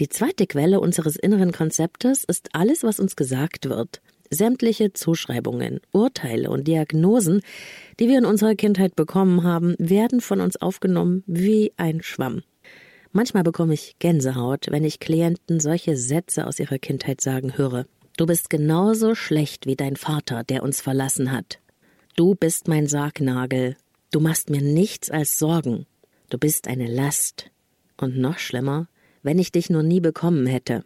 Die 0.00 0.08
zweite 0.08 0.46
Quelle 0.46 0.80
unseres 0.80 1.14
inneren 1.16 1.52
Konzeptes 1.52 2.24
ist 2.24 2.48
alles, 2.54 2.82
was 2.82 3.00
uns 3.00 3.16
gesagt 3.16 3.68
wird. 3.68 4.00
Sämtliche 4.30 4.94
Zuschreibungen, 4.94 5.80
Urteile 5.92 6.48
und 6.48 6.66
Diagnosen, 6.66 7.42
die 7.98 8.08
wir 8.08 8.16
in 8.16 8.24
unserer 8.24 8.54
Kindheit 8.54 8.96
bekommen 8.96 9.44
haben, 9.44 9.74
werden 9.78 10.22
von 10.22 10.40
uns 10.40 10.56
aufgenommen 10.56 11.22
wie 11.26 11.74
ein 11.76 12.02
Schwamm. 12.02 12.42
Manchmal 13.12 13.42
bekomme 13.42 13.74
ich 13.74 13.96
Gänsehaut, 13.98 14.68
wenn 14.70 14.84
ich 14.84 15.00
Klienten 15.00 15.60
solche 15.60 15.98
Sätze 15.98 16.46
aus 16.46 16.58
ihrer 16.60 16.78
Kindheit 16.78 17.20
sagen 17.20 17.58
höre. 17.58 17.84
Du 18.16 18.24
bist 18.24 18.48
genauso 18.48 19.14
schlecht 19.14 19.66
wie 19.66 19.76
dein 19.76 19.96
Vater, 19.96 20.44
der 20.44 20.62
uns 20.62 20.80
verlassen 20.80 21.30
hat. 21.30 21.58
Du 22.16 22.34
bist 22.34 22.68
mein 22.68 22.86
Sargnagel. 22.86 23.76
Du 24.12 24.20
machst 24.20 24.48
mir 24.48 24.62
nichts 24.62 25.10
als 25.10 25.38
Sorgen. 25.38 25.84
Du 26.30 26.38
bist 26.38 26.68
eine 26.68 26.86
Last. 26.86 27.50
Und 27.98 28.16
noch 28.16 28.38
schlimmer, 28.38 28.88
wenn 29.22 29.38
ich 29.38 29.52
dich 29.52 29.70
nur 29.70 29.82
nie 29.82 30.00
bekommen 30.00 30.46
hätte. 30.46 30.84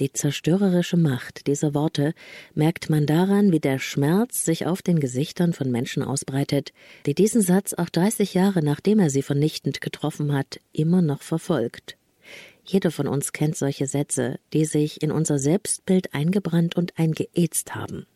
Die 0.00 0.12
zerstörerische 0.12 0.96
Macht 0.96 1.48
dieser 1.48 1.74
Worte 1.74 2.14
merkt 2.54 2.88
man 2.88 3.04
daran, 3.04 3.50
wie 3.50 3.58
der 3.58 3.80
Schmerz 3.80 4.44
sich 4.44 4.64
auf 4.64 4.80
den 4.80 5.00
Gesichtern 5.00 5.52
von 5.52 5.72
Menschen 5.72 6.04
ausbreitet, 6.04 6.72
die 7.04 7.14
diesen 7.14 7.42
Satz 7.42 7.74
auch 7.74 7.88
30 7.88 8.32
Jahre 8.34 8.62
nachdem 8.62 9.00
er 9.00 9.10
sie 9.10 9.22
vernichtend 9.22 9.80
getroffen 9.80 10.32
hat, 10.32 10.60
immer 10.72 11.02
noch 11.02 11.22
verfolgt. 11.22 11.96
Jeder 12.64 12.92
von 12.92 13.08
uns 13.08 13.32
kennt 13.32 13.56
solche 13.56 13.86
Sätze, 13.86 14.38
die 14.52 14.66
sich 14.66 15.02
in 15.02 15.10
unser 15.10 15.38
Selbstbild 15.38 16.14
eingebrannt 16.14 16.76
und 16.76 16.96
eingeätzt 16.96 17.74
haben. 17.74 18.06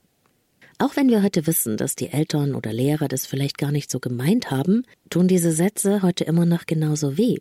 Auch 0.78 0.94
wenn 0.94 1.08
wir 1.08 1.22
heute 1.22 1.46
wissen, 1.46 1.76
dass 1.76 1.96
die 1.96 2.08
Eltern 2.10 2.54
oder 2.54 2.72
Lehrer 2.72 3.08
das 3.08 3.26
vielleicht 3.26 3.58
gar 3.58 3.72
nicht 3.72 3.90
so 3.90 3.98
gemeint 3.98 4.50
haben, 4.50 4.84
tun 5.10 5.26
diese 5.26 5.52
Sätze 5.52 6.02
heute 6.02 6.24
immer 6.24 6.44
noch 6.46 6.66
genauso 6.66 7.16
weh. 7.16 7.38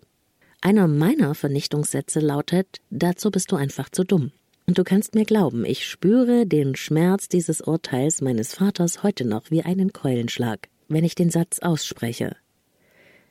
Einer 0.63 0.87
meiner 0.87 1.33
Vernichtungssätze 1.33 2.19
lautet, 2.19 2.81
dazu 2.91 3.31
bist 3.31 3.51
du 3.51 3.55
einfach 3.55 3.89
zu 3.89 4.03
dumm. 4.03 4.31
Und 4.67 4.77
du 4.77 4.83
kannst 4.83 5.15
mir 5.15 5.25
glauben, 5.25 5.65
ich 5.65 5.87
spüre 5.87 6.45
den 6.45 6.75
Schmerz 6.75 7.27
dieses 7.27 7.61
Urteils 7.61 8.21
meines 8.21 8.53
Vaters 8.53 9.01
heute 9.01 9.25
noch 9.25 9.49
wie 9.49 9.63
einen 9.63 9.91
Keulenschlag, 9.91 10.69
wenn 10.87 11.03
ich 11.03 11.15
den 11.15 11.31
Satz 11.31 11.59
ausspreche. 11.59 12.35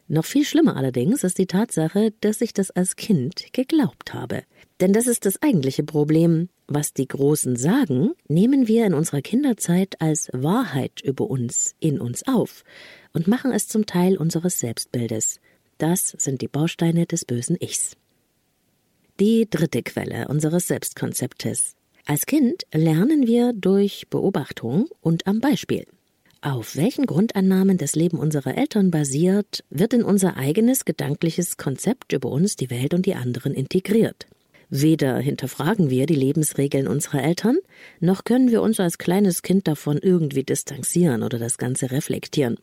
Noch 0.08 0.24
viel 0.24 0.44
schlimmer 0.44 0.76
allerdings 0.76 1.22
ist 1.22 1.38
die 1.38 1.46
Tatsache, 1.46 2.12
dass 2.20 2.40
ich 2.40 2.52
das 2.52 2.72
als 2.72 2.96
Kind 2.96 3.52
geglaubt 3.52 4.12
habe. 4.12 4.42
Denn 4.80 4.92
das 4.92 5.06
ist 5.06 5.24
das 5.24 5.40
eigentliche 5.40 5.84
Problem. 5.84 6.48
Was 6.66 6.94
die 6.94 7.06
Großen 7.06 7.54
sagen, 7.54 8.10
nehmen 8.26 8.66
wir 8.66 8.86
in 8.86 8.94
unserer 8.94 9.22
Kinderzeit 9.22 10.00
als 10.00 10.28
Wahrheit 10.32 11.00
über 11.00 11.30
uns, 11.30 11.76
in 11.78 12.00
uns 12.00 12.26
auf 12.26 12.64
und 13.12 13.28
machen 13.28 13.52
es 13.52 13.68
zum 13.68 13.86
Teil 13.86 14.16
unseres 14.16 14.58
Selbstbildes. 14.58 15.38
Das 15.80 16.14
sind 16.18 16.42
die 16.42 16.48
Bausteine 16.48 17.06
des 17.06 17.24
bösen 17.24 17.56
Ichs. 17.58 17.96
Die 19.18 19.48
dritte 19.48 19.82
Quelle 19.82 20.28
unseres 20.28 20.68
Selbstkonzeptes. 20.68 21.74
Als 22.04 22.26
Kind 22.26 22.64
lernen 22.70 23.26
wir 23.26 23.54
durch 23.54 24.08
Beobachtung 24.10 24.88
und 25.00 25.26
am 25.26 25.40
Beispiel. 25.40 25.86
Auf 26.42 26.76
welchen 26.76 27.06
Grundannahmen 27.06 27.78
das 27.78 27.94
Leben 27.96 28.18
unserer 28.18 28.58
Eltern 28.58 28.90
basiert, 28.90 29.64
wird 29.70 29.94
in 29.94 30.02
unser 30.02 30.36
eigenes 30.36 30.84
gedankliches 30.84 31.56
Konzept 31.56 32.12
über 32.12 32.28
uns, 32.28 32.56
die 32.56 32.68
Welt 32.68 32.92
und 32.92 33.06
die 33.06 33.14
anderen 33.14 33.54
integriert. 33.54 34.26
Weder 34.72 35.18
hinterfragen 35.18 35.90
wir 35.90 36.06
die 36.06 36.14
Lebensregeln 36.14 36.86
unserer 36.86 37.24
Eltern, 37.24 37.58
noch 37.98 38.22
können 38.22 38.52
wir 38.52 38.62
uns 38.62 38.78
als 38.78 38.98
kleines 38.98 39.42
Kind 39.42 39.66
davon 39.66 39.98
irgendwie 39.98 40.44
distanzieren 40.44 41.24
oder 41.24 41.40
das 41.40 41.58
Ganze 41.58 41.90
reflektieren. 41.90 42.56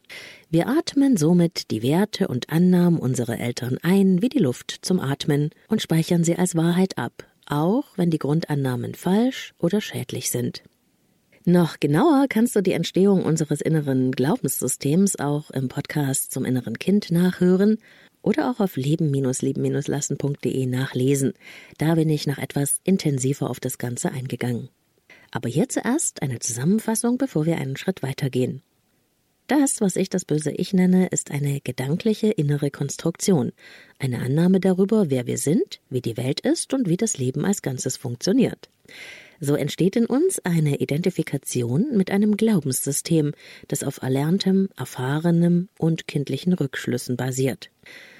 Wir 0.49 0.69
atmen 0.69 1.17
somit 1.17 1.69
die 1.69 1.83
Werte 1.83 2.29
und 2.29 2.49
Annahmen 2.49 2.97
unserer 2.97 3.37
Eltern 3.37 3.77
ein 3.81 4.21
wie 4.21 4.29
die 4.29 4.39
Luft 4.39 4.79
zum 4.83 5.01
Atmen 5.01 5.49
und 5.67 5.81
speichern 5.81 6.23
sie 6.23 6.37
als 6.37 6.55
Wahrheit 6.55 6.97
ab, 6.97 7.25
auch 7.45 7.83
wenn 7.97 8.09
die 8.09 8.19
Grundannahmen 8.19 8.95
falsch 8.95 9.53
oder 9.59 9.81
schädlich 9.81 10.31
sind. 10.31 10.63
Noch 11.43 11.79
genauer 11.79 12.27
kannst 12.29 12.55
du 12.55 12.61
die 12.61 12.73
Entstehung 12.73 13.23
unseres 13.23 13.59
inneren 13.59 14.11
Glaubenssystems 14.11 15.17
auch 15.17 15.49
im 15.51 15.67
Podcast 15.67 16.31
zum 16.31 16.45
inneren 16.45 16.79
Kind 16.79 17.11
nachhören 17.11 17.79
oder 18.21 18.49
auch 18.49 18.59
auf 18.59 18.75
leben-leben-lassen.de 18.75 20.65
nachlesen. 20.65 21.33
Da 21.77 21.95
bin 21.95 22.09
ich 22.09 22.27
noch 22.27 22.37
etwas 22.37 22.79
intensiver 22.83 23.49
auf 23.49 23.59
das 23.59 23.77
Ganze 23.77 24.11
eingegangen. 24.11 24.69
Aber 25.31 25.49
hier 25.49 25.69
zuerst 25.69 26.21
eine 26.21 26.39
Zusammenfassung, 26.39 27.17
bevor 27.17 27.45
wir 27.45 27.57
einen 27.57 27.77
Schritt 27.77 28.03
weitergehen. 28.03 28.61
Das, 29.47 29.79
was 29.79 29.95
ich 29.95 30.09
das 30.09 30.25
böse 30.25 30.51
Ich 30.51 30.73
nenne, 30.73 31.07
ist 31.07 31.31
eine 31.31 31.61
gedankliche 31.61 32.27
innere 32.27 32.69
Konstruktion, 32.69 33.53
eine 33.97 34.19
Annahme 34.19 34.59
darüber, 34.59 35.09
wer 35.09 35.25
wir 35.25 35.37
sind, 35.37 35.79
wie 35.89 36.01
die 36.01 36.17
Welt 36.17 36.41
ist 36.41 36.73
und 36.73 36.89
wie 36.89 36.97
das 36.97 37.17
Leben 37.17 37.45
als 37.45 37.61
Ganzes 37.61 37.95
funktioniert. 37.95 38.69
So 39.39 39.55
entsteht 39.55 39.95
in 39.95 40.05
uns 40.05 40.39
eine 40.39 40.79
Identifikation 40.79 41.95
mit 41.95 42.11
einem 42.11 42.37
Glaubenssystem, 42.37 43.33
das 43.67 43.83
auf 43.83 44.01
erlerntem, 44.01 44.69
erfahrenem 44.75 45.69
und 45.77 46.07
kindlichen 46.07 46.53
Rückschlüssen 46.53 47.17
basiert. 47.17 47.69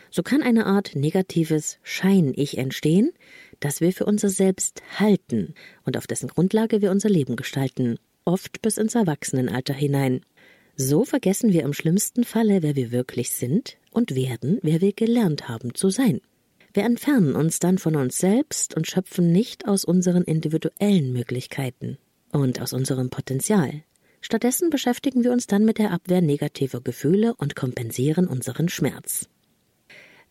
So 0.09 0.23
kann 0.23 0.41
eine 0.41 0.65
Art 0.65 0.95
negatives 0.95 1.79
Schein-Ich 1.83 2.57
entstehen, 2.57 3.11
das 3.59 3.81
wir 3.81 3.91
für 3.91 4.05
unser 4.05 4.29
Selbst 4.29 4.81
halten 4.97 5.53
und 5.83 5.97
auf 5.97 6.07
dessen 6.07 6.29
Grundlage 6.29 6.81
wir 6.81 6.91
unser 6.91 7.09
Leben 7.09 7.35
gestalten, 7.35 7.97
oft 8.23 8.61
bis 8.61 8.77
ins 8.77 8.95
Erwachsenenalter 8.95 9.73
hinein. 9.73 10.21
So 10.75 11.05
vergessen 11.05 11.53
wir 11.53 11.63
im 11.63 11.73
schlimmsten 11.73 12.23
Falle, 12.23 12.61
wer 12.61 12.75
wir 12.75 12.91
wirklich 12.91 13.31
sind 13.31 13.77
und 13.91 14.15
werden, 14.15 14.59
wer 14.61 14.79
wir 14.79 14.93
gelernt 14.93 15.49
haben 15.49 15.73
zu 15.73 15.89
sein. 15.89 16.21
Wir 16.77 16.85
entfernen 16.85 17.35
uns 17.35 17.57
dann 17.57 17.79
von 17.79 17.95
uns 17.95 18.19
selbst 18.19 18.75
und 18.77 18.85
schöpfen 18.85 19.31
nicht 19.31 19.67
aus 19.67 19.83
unseren 19.83 20.21
individuellen 20.21 21.11
Möglichkeiten 21.11 21.97
und 22.31 22.61
aus 22.61 22.71
unserem 22.71 23.09
Potenzial. 23.09 23.81
Stattdessen 24.21 24.69
beschäftigen 24.69 25.23
wir 25.23 25.31
uns 25.31 25.47
dann 25.47 25.65
mit 25.65 25.79
der 25.79 25.89
Abwehr 25.89 26.21
negativer 26.21 26.79
Gefühle 26.79 27.33
und 27.33 27.55
kompensieren 27.55 28.27
unseren 28.27 28.69
Schmerz. 28.69 29.27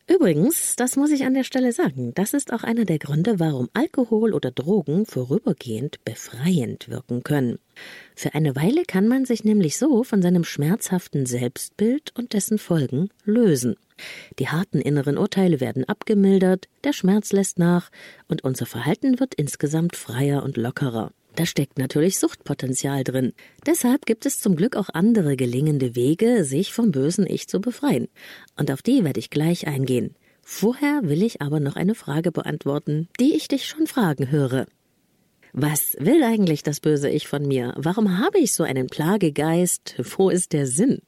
Übrigens, 0.09 0.77
das 0.77 0.95
muss 0.95 1.11
ich 1.11 1.25
an 1.25 1.35
der 1.35 1.43
Stelle 1.43 1.73
sagen, 1.73 2.15
das 2.15 2.33
ist 2.33 2.53
auch 2.53 2.63
einer 2.63 2.85
der 2.85 3.01
Gründe, 3.01 3.41
warum 3.41 3.69
Alkohol 3.73 4.33
oder 4.33 4.53
Drogen 4.53 5.05
vorübergehend 5.05 6.05
befreiend 6.05 6.89
wirken 6.89 7.25
können. 7.25 7.59
Für 8.15 8.35
eine 8.35 8.55
Weile 8.55 8.85
kann 8.85 9.09
man 9.09 9.25
sich 9.25 9.43
nämlich 9.43 9.79
so 9.79 10.05
von 10.05 10.23
seinem 10.23 10.45
schmerzhaften 10.45 11.27
Selbstbild 11.27 12.13
und 12.17 12.35
dessen 12.35 12.59
Folgen 12.59 13.09
lösen. 13.25 13.75
Die 14.39 14.49
harten 14.49 14.81
inneren 14.81 15.19
Urteile 15.19 15.61
werden 15.61 15.85
abgemildert, 15.85 16.69
der 16.85 16.93
Schmerz 16.93 17.33
lässt 17.33 17.59
nach 17.59 17.91
und 18.29 18.45
unser 18.45 18.67
Verhalten 18.67 19.21
wird 19.21 19.35
insgesamt 19.35 19.97
freier 19.97 20.43
und 20.43 20.57
lockerer. 20.57 21.13
Da 21.37 21.45
steckt 21.45 21.79
natürlich 21.79 22.19
Suchtpotenzial 22.19 23.05
drin. 23.05 23.35
Deshalb 23.67 24.07
gibt 24.07 24.25
es 24.25 24.41
zum 24.41 24.57
Glück 24.57 24.75
auch 24.75 24.89
andere 24.95 25.37
gelingende 25.37 25.95
Wege, 25.95 26.45
sich 26.45 26.73
vom 26.73 26.93
bösen 26.93 27.27
Ich 27.27 27.47
zu 27.47 27.61
befreien. 27.61 28.09
Und 28.57 28.71
auf 28.71 28.81
die 28.81 29.05
werde 29.05 29.21
ich 29.21 29.29
gleich 29.29 29.67
eingehen. 29.67 30.15
Vorher 30.43 31.01
will 31.03 31.23
ich 31.23 31.43
aber 31.43 31.61
noch 31.61 31.77
eine 31.77 31.95
Frage 31.95 32.33
beantworten, 32.33 33.09
die 33.21 33.35
ich 33.35 33.49
dich 33.49 33.67
schon 33.67 33.87
fragen 33.87 34.31
höre. 34.31 34.67
Was 35.53 35.97
will 35.99 36.23
eigentlich 36.23 36.63
das 36.63 36.81
böse 36.81 37.11
Ich 37.11 37.29
von 37.29 37.47
mir? 37.47 37.75
Warum 37.77 38.19
habe 38.19 38.39
ich 38.39 38.55
so 38.55 38.63
einen 38.63 38.87
Plagegeist? 38.87 39.97
Wo 39.99 40.31
ist 40.31 40.53
der 40.53 40.67
Sinn? 40.67 41.03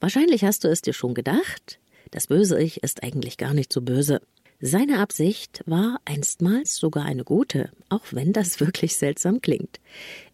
Wahrscheinlich 0.00 0.44
hast 0.44 0.64
du 0.64 0.68
es 0.68 0.82
dir 0.82 0.92
schon 0.92 1.14
gedacht. 1.14 1.78
Das 2.10 2.28
böse 2.28 2.60
Ich 2.60 2.82
ist 2.82 3.02
eigentlich 3.02 3.36
gar 3.36 3.54
nicht 3.54 3.72
so 3.72 3.82
böse. 3.82 4.20
Seine 4.58 5.00
Absicht 5.00 5.62
war 5.66 6.00
einstmals 6.06 6.76
sogar 6.76 7.04
eine 7.04 7.24
gute, 7.24 7.70
auch 7.90 8.04
wenn 8.12 8.32
das 8.32 8.58
wirklich 8.60 8.96
seltsam 8.96 9.42
klingt. 9.42 9.80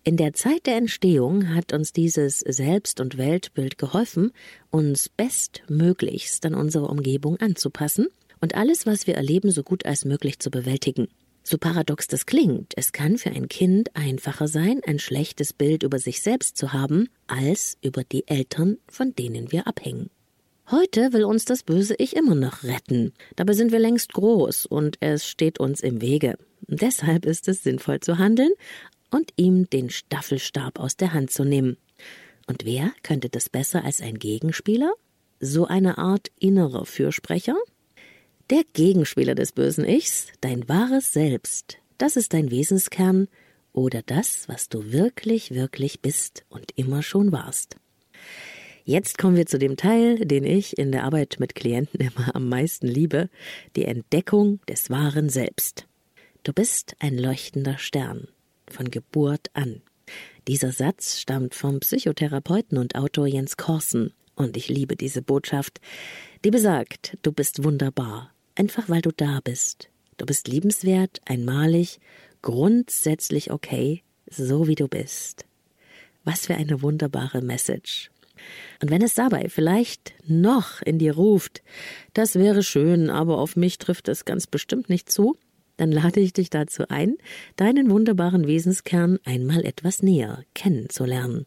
In 0.05 0.17
der 0.17 0.33
Zeit 0.33 0.67
der 0.67 0.77
Entstehung 0.77 1.53
hat 1.55 1.73
uns 1.73 1.93
dieses 1.93 2.39
Selbst- 2.39 3.01
und 3.01 3.19
Weltbild 3.19 3.79
geholfen, 3.79 4.33
uns 4.71 5.09
bestmöglichst 5.09 6.47
an 6.47 6.55
unsere 6.55 6.87
Umgebung 6.87 7.37
anzupassen 7.39 8.07
und 8.41 8.55
alles, 8.55 8.87
was 8.87 9.09
wir 9.09 9.17
erleben, 9.17 9.51
so 9.51 9.65
gut 9.65 9.87
als 9.87 10.05
möglich 10.05 10.39
zu 10.39 10.51
bewältigen. 10.51 11.09
So 11.43 11.59
paradox 11.59 12.07
das 12.07 12.25
klingt, 12.25 12.75
es 12.77 12.93
kann 12.93 13.19
für 13.19 13.31
ein 13.31 13.49
Kind 13.49 13.97
einfacher 13.97 14.47
sein, 14.47 14.81
ein 14.87 15.01
schlechtes 15.01 15.53
Bild 15.53 15.83
über 15.83 15.99
sich 15.99 16.23
selbst 16.23 16.57
zu 16.57 16.73
haben, 16.73 17.09
als 17.27 17.77
über 17.83 18.05
die 18.05 18.29
Eltern, 18.29 18.79
von 18.87 19.17
denen 19.17 19.51
wir 19.51 19.67
abhängen. 19.67 20.11
Heute 20.71 21.13
will 21.13 21.25
uns 21.25 21.45
das 21.45 21.63
böse 21.63 21.95
Ich 21.99 22.17
immer 22.17 22.35
noch 22.35 22.63
retten. 22.63 23.13
Dabei 23.37 23.53
sind 23.53 23.73
wir 23.73 23.79
längst 23.79 24.13
groß 24.13 24.67
und 24.67 24.97
es 25.01 25.27
steht 25.27 25.59
uns 25.59 25.81
im 25.81 26.01
Wege. 26.01 26.39
Deshalb 26.67 27.27
ist 27.27 27.49
es 27.49 27.63
sinnvoll 27.63 28.01
zu 28.01 28.19
handeln 28.19 28.53
und 29.11 29.33
ihm 29.37 29.69
den 29.69 29.91
Staffelstab 29.91 30.79
aus 30.79 30.97
der 30.97 31.13
Hand 31.13 31.31
zu 31.31 31.45
nehmen. 31.45 31.77
Und 32.47 32.65
wer 32.65 32.93
könnte 33.03 33.29
das 33.29 33.49
besser 33.49 33.85
als 33.85 34.01
ein 34.01 34.19
Gegenspieler? 34.19 34.93
So 35.41 35.67
eine 35.67 35.99
Art 35.99 36.29
innerer 36.39 36.87
Fürsprecher? 36.87 37.57
Der 38.51 38.63
Gegenspieler 38.73 39.35
des 39.35 39.53
bösen 39.53 39.85
Ichs, 39.85 40.29
dein 40.41 40.69
wahres 40.69 41.13
Selbst, 41.13 41.79
das 41.99 42.17
ist 42.17 42.33
dein 42.33 42.51
Wesenskern 42.51 43.29
oder 43.73 44.03
das, 44.03 44.49
was 44.49 44.69
du 44.69 44.93
wirklich, 44.93 45.53
wirklich 45.53 46.01
bist 46.01 46.45
und 46.49 46.73
immer 46.77 47.03
schon 47.03 47.33
warst. 47.33 47.77
Jetzt 48.85 49.17
kommen 49.17 49.37
wir 49.37 49.47
zu 49.47 49.59
dem 49.59 49.77
Teil, 49.77 50.19
den 50.19 50.43
ich 50.45 50.77
in 50.77 50.91
der 50.91 51.05
Arbeit 51.05 51.37
mit 51.39 51.55
Klienten 51.55 52.01
immer 52.01 52.35
am 52.35 52.49
meisten 52.49 52.89
liebe, 52.89 53.29
die 53.77 53.85
Entdeckung 53.85 54.61
des 54.69 54.91
wahren 54.91 55.29
Selbst. 55.29 55.87
Du 56.43 56.53
bist 56.53 56.97
ein 56.99 57.17
leuchtender 57.17 57.79
Stern, 57.79 58.27
von 58.69 58.91
Geburt 58.91 59.51
an. 59.55 59.83
Dieser 60.49 60.73
Satz 60.73 61.21
stammt 61.21 61.55
vom 61.55 61.79
Psychotherapeuten 61.79 62.77
und 62.77 62.97
Autor 62.97 63.29
Jens 63.29 63.57
Korsen, 63.57 64.13
und 64.35 64.57
ich 64.57 64.69
liebe 64.69 64.97
diese 64.97 65.23
Botschaft, 65.23 65.81
die 66.45 66.51
besagt, 66.51 67.17
du 67.23 67.31
bist 67.31 67.63
wunderbar, 67.63 68.33
einfach 68.57 68.89
weil 68.89 69.03
du 69.03 69.13
da 69.13 69.41
bist. 69.45 69.91
Du 70.17 70.27
bist 70.27 70.49
liebenswert, 70.49 71.21
einmalig, 71.25 72.01
grundsätzlich 72.41 73.53
okay, 73.53 74.03
so 74.27 74.67
wie 74.67 74.75
du 74.75 74.89
bist. 74.89 75.47
Was 76.25 76.47
für 76.47 76.55
eine 76.55 76.83
wunderbare 76.83 77.43
Message. 77.43 78.12
Und 78.81 78.91
wenn 78.91 79.03
es 79.03 79.15
dabei 79.15 79.49
vielleicht 79.49 80.15
noch 80.27 80.83
in 80.83 80.99
dir 80.99 81.15
ruft, 81.15 81.63
das 82.15 82.35
wäre 82.37 82.63
schön, 82.63 83.11
aber 83.11 83.39
auf 83.39 83.57
mich 83.57 83.79
trifft 83.79 84.09
es 84.09 84.25
ganz 84.25 84.47
bestimmt 84.47 84.89
nicht 84.89 85.11
zu, 85.11 85.37
dann 85.77 85.91
lade 85.91 86.21
ich 86.21 86.33
dich 86.33 86.51
dazu 86.51 86.85
ein, 86.89 87.17
deinen 87.57 87.91
wunderbaren 87.91 88.47
Wesenskern 88.47 89.19
einmal 89.25 89.65
etwas 89.65 90.03
näher 90.03 90.45
kennenzulernen. 90.55 91.47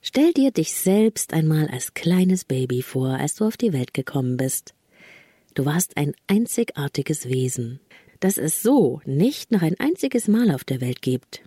Stell 0.00 0.32
dir 0.32 0.50
dich 0.50 0.74
selbst 0.74 1.32
einmal 1.32 1.68
als 1.68 1.94
kleines 1.94 2.44
Baby 2.44 2.82
vor, 2.82 3.08
als 3.08 3.36
du 3.36 3.46
auf 3.46 3.56
die 3.56 3.72
Welt 3.72 3.94
gekommen 3.94 4.36
bist. 4.36 4.74
Du 5.54 5.64
warst 5.64 5.96
ein 5.96 6.12
einzigartiges 6.26 7.28
Wesen, 7.28 7.80
das 8.20 8.36
es 8.36 8.62
so 8.62 9.00
nicht 9.06 9.50
noch 9.50 9.62
ein 9.62 9.78
einziges 9.78 10.28
Mal 10.28 10.50
auf 10.50 10.64
der 10.64 10.80
Welt 10.80 11.00
gibt. 11.00 11.42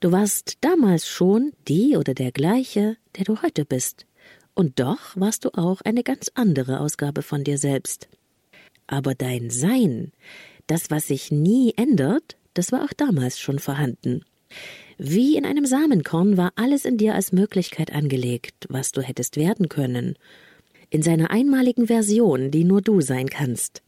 Du 0.00 0.12
warst 0.12 0.58
damals 0.60 1.08
schon 1.08 1.52
die 1.66 1.96
oder 1.96 2.14
der 2.14 2.30
gleiche, 2.30 2.96
der 3.18 3.24
du 3.24 3.42
heute 3.42 3.64
bist. 3.64 4.06
Und 4.54 4.80
doch 4.80 5.16
warst 5.16 5.44
du 5.44 5.50
auch 5.50 5.80
eine 5.82 6.02
ganz 6.02 6.30
andere 6.34 6.80
Ausgabe 6.80 7.22
von 7.22 7.44
dir 7.44 7.58
selbst. 7.58 8.08
Aber 8.86 9.14
dein 9.14 9.50
Sein, 9.50 10.12
das, 10.66 10.90
was 10.90 11.08
sich 11.08 11.30
nie 11.30 11.74
ändert, 11.76 12.36
das 12.54 12.72
war 12.72 12.84
auch 12.84 12.92
damals 12.96 13.38
schon 13.38 13.58
vorhanden. 13.58 14.24
Wie 14.96 15.36
in 15.36 15.44
einem 15.44 15.66
Samenkorn 15.66 16.36
war 16.36 16.52
alles 16.56 16.84
in 16.84 16.96
dir 16.96 17.14
als 17.14 17.32
Möglichkeit 17.32 17.92
angelegt, 17.92 18.66
was 18.68 18.92
du 18.92 19.02
hättest 19.02 19.36
werden 19.36 19.68
können 19.68 20.16
in 20.90 21.02
seiner 21.02 21.30
einmaligen 21.30 21.86
Version, 21.86 22.50
die 22.50 22.64
nur 22.64 22.80
du 22.80 23.00
sein 23.00 23.28
kannst. 23.28 23.82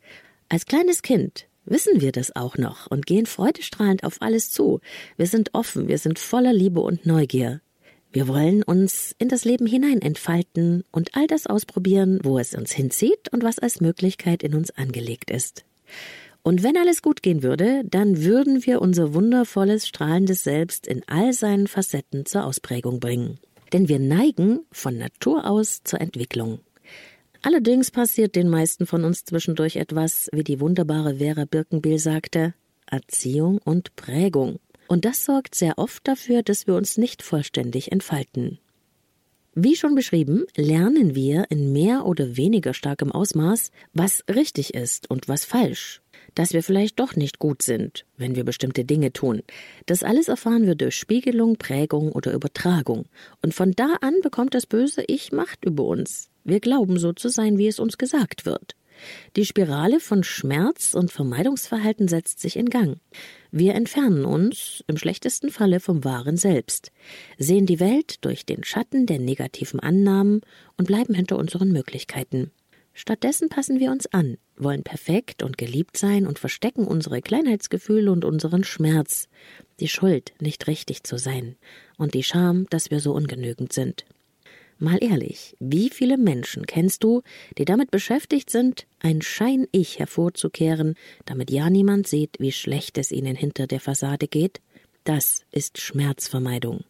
Als 0.48 0.66
kleines 0.66 1.02
Kind 1.02 1.46
wissen 1.64 2.00
wir 2.00 2.12
das 2.12 2.34
auch 2.34 2.56
noch 2.56 2.86
und 2.88 3.06
gehen 3.06 3.26
freudestrahlend 3.26 4.04
auf 4.04 4.20
alles 4.20 4.50
zu. 4.50 4.80
Wir 5.16 5.26
sind 5.26 5.54
offen, 5.54 5.88
wir 5.88 5.98
sind 5.98 6.18
voller 6.18 6.52
Liebe 6.52 6.80
und 6.80 7.06
Neugier. 7.06 7.60
Wir 8.12 8.26
wollen 8.26 8.64
uns 8.64 9.14
in 9.18 9.28
das 9.28 9.44
Leben 9.44 9.66
hinein 9.66 10.02
entfalten 10.02 10.82
und 10.90 11.14
all 11.14 11.28
das 11.28 11.46
ausprobieren, 11.46 12.18
wo 12.24 12.38
es 12.38 12.54
uns 12.54 12.72
hinzieht 12.72 13.32
und 13.32 13.44
was 13.44 13.60
als 13.60 13.80
Möglichkeit 13.80 14.42
in 14.42 14.54
uns 14.54 14.72
angelegt 14.72 15.30
ist. 15.30 15.64
Und 16.42 16.62
wenn 16.64 16.76
alles 16.76 17.02
gut 17.02 17.22
gehen 17.22 17.42
würde, 17.44 17.82
dann 17.84 18.24
würden 18.24 18.66
wir 18.66 18.82
unser 18.82 19.14
wundervolles, 19.14 19.86
strahlendes 19.86 20.42
Selbst 20.42 20.88
in 20.88 21.02
all 21.06 21.32
seinen 21.32 21.68
Facetten 21.68 22.26
zur 22.26 22.46
Ausprägung 22.46 22.98
bringen. 22.98 23.38
Denn 23.72 23.88
wir 23.88 24.00
neigen 24.00 24.60
von 24.72 24.98
Natur 24.98 25.48
aus 25.48 25.82
zur 25.84 26.00
Entwicklung. 26.00 26.60
Allerdings 27.42 27.90
passiert 27.92 28.34
den 28.34 28.48
meisten 28.48 28.86
von 28.86 29.04
uns 29.04 29.24
zwischendurch 29.24 29.76
etwas, 29.76 30.28
wie 30.32 30.44
die 30.44 30.60
wunderbare 30.60 31.16
Vera 31.16 31.44
Birkenbiel 31.44 31.98
sagte, 31.98 32.54
Erziehung 32.86 33.58
und 33.64 33.94
Prägung. 33.94 34.58
Und 34.90 35.04
das 35.04 35.24
sorgt 35.24 35.54
sehr 35.54 35.78
oft 35.78 36.08
dafür, 36.08 36.42
dass 36.42 36.66
wir 36.66 36.74
uns 36.74 36.98
nicht 36.98 37.22
vollständig 37.22 37.92
entfalten. 37.92 38.58
Wie 39.54 39.76
schon 39.76 39.94
beschrieben, 39.94 40.46
lernen 40.56 41.14
wir 41.14 41.44
in 41.48 41.72
mehr 41.72 42.06
oder 42.06 42.36
weniger 42.36 42.74
starkem 42.74 43.12
Ausmaß, 43.12 43.70
was 43.94 44.24
richtig 44.28 44.74
ist 44.74 45.08
und 45.08 45.28
was 45.28 45.44
falsch, 45.44 46.02
dass 46.34 46.54
wir 46.54 46.64
vielleicht 46.64 46.98
doch 46.98 47.14
nicht 47.14 47.38
gut 47.38 47.62
sind, 47.62 48.04
wenn 48.16 48.34
wir 48.34 48.42
bestimmte 48.42 48.84
Dinge 48.84 49.12
tun. 49.12 49.42
Das 49.86 50.02
alles 50.02 50.26
erfahren 50.26 50.66
wir 50.66 50.74
durch 50.74 50.96
Spiegelung, 50.96 51.54
Prägung 51.54 52.10
oder 52.10 52.32
Übertragung. 52.32 53.04
Und 53.42 53.54
von 53.54 53.70
da 53.70 53.94
an 54.00 54.16
bekommt 54.24 54.54
das 54.54 54.66
böse 54.66 55.04
Ich 55.06 55.30
Macht 55.30 55.64
über 55.64 55.84
uns. 55.84 56.30
Wir 56.42 56.58
glauben 56.58 56.98
so 56.98 57.12
zu 57.12 57.28
sein, 57.28 57.58
wie 57.58 57.68
es 57.68 57.78
uns 57.78 57.96
gesagt 57.96 58.44
wird. 58.44 58.74
Die 59.36 59.46
Spirale 59.46 60.00
von 60.00 60.24
Schmerz 60.24 60.94
und 60.94 61.12
Vermeidungsverhalten 61.12 62.08
setzt 62.08 62.40
sich 62.40 62.56
in 62.56 62.70
Gang. 62.70 62.98
Wir 63.52 63.74
entfernen 63.74 64.24
uns, 64.24 64.84
im 64.86 64.96
schlechtesten 64.96 65.50
Falle, 65.50 65.80
vom 65.80 66.04
wahren 66.04 66.36
Selbst, 66.36 66.92
sehen 67.36 67.66
die 67.66 67.80
Welt 67.80 68.24
durch 68.24 68.46
den 68.46 68.62
Schatten 68.62 69.06
der 69.06 69.18
negativen 69.18 69.80
Annahmen 69.80 70.42
und 70.76 70.86
bleiben 70.86 71.14
hinter 71.14 71.36
unseren 71.36 71.72
Möglichkeiten. 71.72 72.52
Stattdessen 72.92 73.48
passen 73.48 73.80
wir 73.80 73.90
uns 73.90 74.06
an, 74.12 74.36
wollen 74.56 74.82
perfekt 74.82 75.42
und 75.42 75.58
geliebt 75.58 75.96
sein 75.96 76.26
und 76.26 76.38
verstecken 76.38 76.86
unsere 76.86 77.22
Kleinheitsgefühle 77.22 78.12
und 78.12 78.24
unseren 78.24 78.62
Schmerz, 78.62 79.28
die 79.80 79.88
Schuld, 79.88 80.32
nicht 80.40 80.66
richtig 80.66 81.02
zu 81.04 81.16
sein, 81.16 81.56
und 81.96 82.14
die 82.14 82.22
Scham, 82.22 82.66
dass 82.70 82.90
wir 82.90 83.00
so 83.00 83.12
ungenügend 83.12 83.72
sind. 83.72 84.04
Mal 84.82 84.96
ehrlich, 85.04 85.54
wie 85.60 85.90
viele 85.90 86.16
Menschen 86.16 86.64
kennst 86.64 87.04
du, 87.04 87.20
die 87.58 87.66
damit 87.66 87.90
beschäftigt 87.90 88.48
sind, 88.48 88.86
ein 88.98 89.20
Schein-Ich 89.20 89.98
hervorzukehren, 89.98 90.94
damit 91.26 91.50
ja 91.50 91.68
niemand 91.68 92.06
sieht, 92.06 92.36
wie 92.38 92.50
schlecht 92.50 92.96
es 92.96 93.12
ihnen 93.12 93.36
hinter 93.36 93.66
der 93.66 93.80
Fassade 93.80 94.26
geht? 94.26 94.62
Das 95.04 95.44
ist 95.52 95.78
Schmerzvermeidung. 95.78 96.84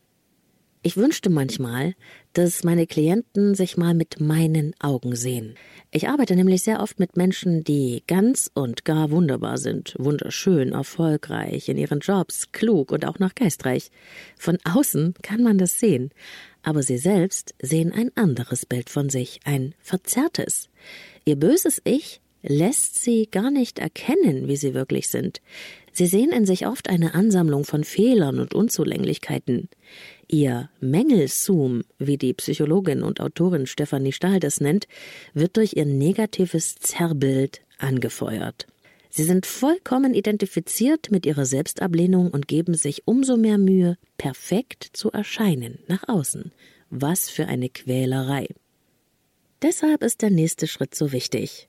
Ich 0.83 0.97
wünschte 0.97 1.29
manchmal, 1.29 1.95
dass 2.33 2.65
meine 2.65 2.87
Klienten 2.87 3.55
sich 3.55 3.77
mal 3.77 3.93
mit 3.93 4.19
meinen 4.19 4.73
Augen 4.81 5.15
sehen. 5.15 5.57
Ich 5.91 6.09
arbeite 6.09 6.37
nämlich 6.37 6.63
sehr 6.63 6.81
oft 6.81 6.99
mit 6.99 7.19
Menschen, 7.19 7.65
die 7.65 8.03
ganz 8.07 8.51
und 8.55 8.87
gar 8.87 9.11
wunderbar 9.11 9.59
sind, 9.59 9.95
wunderschön, 9.99 10.73
erfolgreich 10.73 11.69
in 11.69 11.77
ihren 11.77 12.01
Jobs, 12.01 12.53
klug 12.53 12.93
und 12.93 13.05
auch 13.05 13.19
noch 13.19 13.35
geistreich. 13.35 13.91
Von 14.39 14.57
außen 14.65 15.15
kann 15.23 15.43
man 15.43 15.59
das 15.59 15.79
sehen, 15.79 16.13
aber 16.63 16.83
sie 16.83 16.99
selbst 16.99 17.55
sehen 17.61 17.93
ein 17.93 18.11
anderes 18.17 18.67
Bild 18.67 18.91
von 18.91 19.09
sich, 19.09 19.41
ein 19.45 19.75
verzerrtes. 19.81 20.69
Ihr 21.25 21.37
böses 21.37 21.81
Ich 21.85 22.21
lässt 22.43 23.03
sie 23.03 23.29
gar 23.31 23.51
nicht 23.51 23.79
erkennen, 23.79 24.49
wie 24.49 24.57
sie 24.57 24.75
wirklich 24.75 25.09
sind. 25.09 25.41
Sie 25.93 26.07
sehen 26.07 26.33
in 26.33 26.47
sich 26.47 26.67
oft 26.67 26.89
eine 26.89 27.15
Ansammlung 27.15 27.65
von 27.65 27.85
Fehlern 27.85 28.39
und 28.39 28.55
Unzulänglichkeiten. 28.55 29.69
Ihr 30.29 30.71
Mängelzoom, 30.81 31.83
wie 31.99 32.17
die 32.17 32.33
Psychologin 32.33 33.03
und 33.03 33.21
Autorin 33.21 33.67
Stefanie 33.67 34.13
Stahl 34.13 34.41
das 34.41 34.61
nennt, 34.61 34.87
wird 35.35 35.57
durch 35.57 35.75
ihr 35.75 35.85
negatives 35.85 36.77
Zerrbild 36.77 37.61
angefeuert. 37.79 38.67
Sie 39.11 39.25
sind 39.25 39.45
vollkommen 39.45 40.15
identifiziert 40.15 41.11
mit 41.11 41.27
ihrer 41.27 41.45
Selbstablehnung 41.45 42.31
und 42.31 42.47
geben 42.47 42.75
sich 42.75 43.07
umso 43.07 43.37
mehr 43.37 43.59
Mühe, 43.59 43.99
perfekt 44.17 44.89
zu 44.93 45.11
erscheinen 45.11 45.81
nach 45.89 46.09
außen. 46.09 46.53
Was 46.91 47.29
für 47.29 47.47
eine 47.47 47.69
Quälerei. 47.69 48.49
Deshalb 49.63 50.03
ist 50.03 50.23
der 50.23 50.31
nächste 50.31 50.67
Schritt 50.67 50.95
so 50.95 51.13
wichtig. 51.13 51.69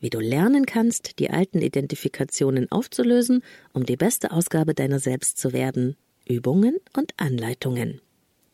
Wie 0.00 0.10
du 0.10 0.18
lernen 0.18 0.66
kannst, 0.66 1.18
die 1.18 1.30
alten 1.30 1.60
Identifikationen 1.60 2.70
aufzulösen, 2.72 3.42
um 3.72 3.84
die 3.84 3.96
beste 3.96 4.32
Ausgabe 4.32 4.74
deiner 4.74 4.98
selbst 4.98 5.38
zu 5.38 5.52
werden, 5.52 5.96
Übungen 6.28 6.76
und 6.96 7.12
Anleitungen. 7.18 8.00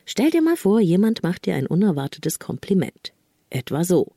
Stell 0.05 0.31
dir 0.31 0.42
mal 0.42 0.57
vor, 0.57 0.81
jemand 0.81 1.22
macht 1.22 1.46
dir 1.46 1.55
ein 1.55 1.66
unerwartetes 1.66 2.38
Kompliment. 2.38 3.12
Etwa 3.51 3.85
so. 3.85 4.12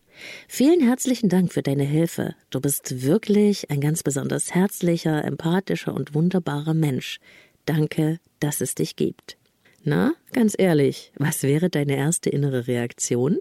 Vielen 0.48 0.82
herzlichen 0.82 1.30
Dank 1.30 1.54
für 1.54 1.62
deine 1.62 1.84
Hilfe. 1.84 2.36
Du 2.50 2.60
bist 2.60 3.04
wirklich 3.04 3.70
ein 3.72 3.82
ganz 3.82 4.04
besonders 4.04 4.54
herzlicher, 4.54 5.24
empathischer 5.24 5.94
und 5.94 6.14
wunderbarer 6.14 6.74
Mensch. 6.74 7.20
Danke, 7.66 8.20
dass 8.40 8.62
es 8.62 8.76
dich 8.76 8.96
gibt. 8.96 9.38
Na, 9.84 10.14
ganz 10.34 10.56
ehrlich, 10.58 11.12
was 11.18 11.44
wäre 11.44 11.70
deine 11.70 11.96
erste 11.96 12.30
innere 12.30 12.68
Reaktion? 12.68 13.40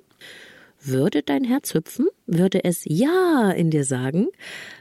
Würde 0.80 1.22
dein 1.22 1.44
Herz 1.44 1.74
hüpfen? 1.74 2.06
Würde 2.26 2.64
es 2.64 2.82
Ja 2.84 3.50
in 3.50 3.70
dir 3.70 3.84
sagen? 3.84 4.28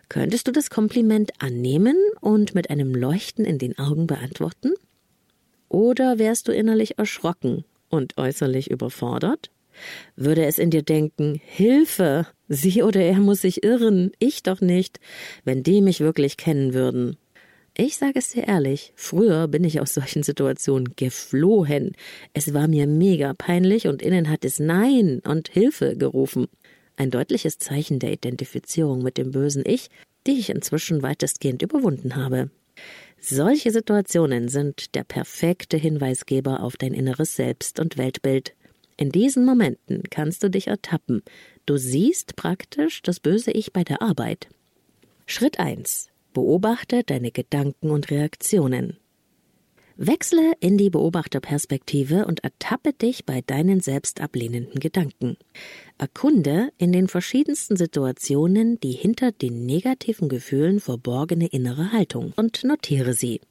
Könntest 0.09 0.47
du 0.47 0.51
das 0.51 0.69
Kompliment 0.69 1.31
annehmen 1.39 1.97
und 2.21 2.53
mit 2.53 2.69
einem 2.69 2.93
Leuchten 2.93 3.45
in 3.45 3.57
den 3.57 3.77
Augen 3.79 4.05
beantworten? 4.05 4.73
Oder 5.69 6.19
wärst 6.19 6.47
du 6.47 6.51
innerlich 6.51 6.99
erschrocken 6.99 7.65
und 7.89 8.17
äußerlich 8.17 8.69
überfordert? 8.69 9.49
Würde 10.15 10.45
es 10.45 10.57
in 10.57 10.69
dir 10.69 10.83
denken, 10.83 11.39
Hilfe, 11.43 12.27
sie 12.47 12.83
oder 12.83 13.01
er 13.01 13.19
muss 13.19 13.41
sich 13.41 13.63
irren, 13.63 14.11
ich 14.19 14.43
doch 14.43 14.61
nicht, 14.61 14.99
wenn 15.43 15.63
die 15.63 15.81
mich 15.81 15.99
wirklich 15.99 16.37
kennen 16.37 16.73
würden. 16.73 17.17
Ich 17.79 17.97
sage 17.97 18.17
es 18.17 18.29
dir 18.29 18.47
ehrlich, 18.47 18.91
früher 18.95 19.47
bin 19.47 19.63
ich 19.63 19.79
aus 19.79 19.93
solchen 19.93 20.23
Situationen 20.23 20.95
geflohen. 20.95 21.91
Es 22.33 22.53
war 22.55 22.67
mir 22.67 22.87
mega 22.87 23.35
peinlich 23.35 23.87
und 23.87 24.01
innen 24.01 24.29
hat 24.29 24.43
es 24.45 24.59
Nein 24.59 25.21
und 25.23 25.49
Hilfe 25.49 25.95
gerufen. 25.95 26.47
Ein 26.95 27.11
deutliches 27.11 27.59
Zeichen 27.59 27.99
der 27.99 28.11
Identifizierung 28.11 29.03
mit 29.03 29.19
dem 29.19 29.29
bösen 29.29 29.61
Ich, 29.63 29.89
die 30.25 30.39
ich 30.39 30.49
inzwischen 30.49 31.03
weitestgehend 31.03 31.61
überwunden 31.61 32.15
habe. 32.15 32.49
Solche 33.19 33.71
Situationen 33.71 34.47
sind 34.47 34.95
der 34.95 35.03
perfekte 35.03 35.77
Hinweisgeber 35.77 36.61
auf 36.61 36.77
dein 36.77 36.93
inneres 36.93 37.35
Selbst 37.35 37.79
und 37.79 37.97
Weltbild. 37.99 38.55
In 38.97 39.11
diesen 39.11 39.45
Momenten 39.45 40.01
kannst 40.09 40.43
du 40.43 40.49
dich 40.49 40.67
ertappen. 40.67 41.21
Du 41.67 41.77
siehst 41.77 42.35
praktisch 42.35 43.03
das 43.03 43.19
böse 43.19 43.51
Ich 43.51 43.71
bei 43.71 43.83
der 43.83 44.01
Arbeit. 44.01 44.49
Schritt 45.27 45.59
1. 45.59 46.09
Beobachte 46.33 47.03
deine 47.03 47.31
Gedanken 47.31 47.91
und 47.91 48.09
Reaktionen. 48.09 48.97
Wechsle 49.97 50.53
in 50.59 50.77
die 50.77 50.89
Beobachterperspektive 50.89 52.25
und 52.25 52.43
ertappe 52.43 52.93
dich 52.93 53.25
bei 53.25 53.41
deinen 53.41 53.81
selbstablehnenden 53.81 54.79
Gedanken. 54.79 55.37
Erkunde 55.97 56.69
in 56.77 56.91
den 56.91 57.07
verschiedensten 57.07 57.77
Situationen 57.77 58.79
die 58.79 58.91
hinter 58.91 59.31
den 59.31 59.65
negativen 59.65 60.29
Gefühlen 60.29 60.79
verborgene 60.79 61.47
innere 61.47 61.91
Haltung 61.91 62.33
und 62.35 62.63
notiere 62.63 63.13
sie. 63.13 63.41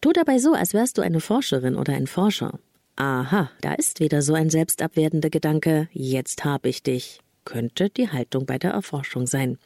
Tu 0.00 0.12
dabei 0.12 0.38
so, 0.38 0.52
als 0.52 0.74
wärst 0.74 0.98
du 0.98 1.02
eine 1.02 1.20
Forscherin 1.20 1.76
oder 1.76 1.94
ein 1.94 2.06
Forscher. 2.06 2.58
Aha, 3.00 3.48
da 3.60 3.74
ist 3.74 4.00
wieder 4.00 4.22
so 4.22 4.34
ein 4.34 4.50
selbstabwertender 4.50 5.30
Gedanke, 5.30 5.88
jetzt 5.92 6.44
hab 6.44 6.66
ich 6.66 6.82
dich, 6.82 7.20
könnte 7.44 7.90
die 7.90 8.08
Haltung 8.10 8.44
bei 8.44 8.58
der 8.58 8.72
Erforschung 8.72 9.28
sein. 9.28 9.56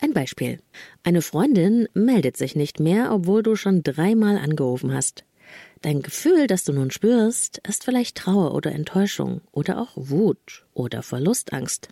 Ein 0.00 0.12
Beispiel. 0.12 0.58
Eine 1.04 1.22
Freundin 1.22 1.86
meldet 1.94 2.36
sich 2.36 2.56
nicht 2.56 2.80
mehr, 2.80 3.12
obwohl 3.12 3.44
du 3.44 3.54
schon 3.54 3.84
dreimal 3.84 4.36
angerufen 4.36 4.92
hast. 4.92 5.24
Dein 5.80 6.02
Gefühl, 6.02 6.48
das 6.48 6.64
du 6.64 6.72
nun 6.72 6.90
spürst, 6.90 7.58
ist 7.68 7.84
vielleicht 7.84 8.16
Trauer 8.16 8.52
oder 8.52 8.72
Enttäuschung 8.72 9.42
oder 9.52 9.80
auch 9.80 9.92
Wut 9.94 10.66
oder 10.74 11.04
Verlustangst. 11.04 11.88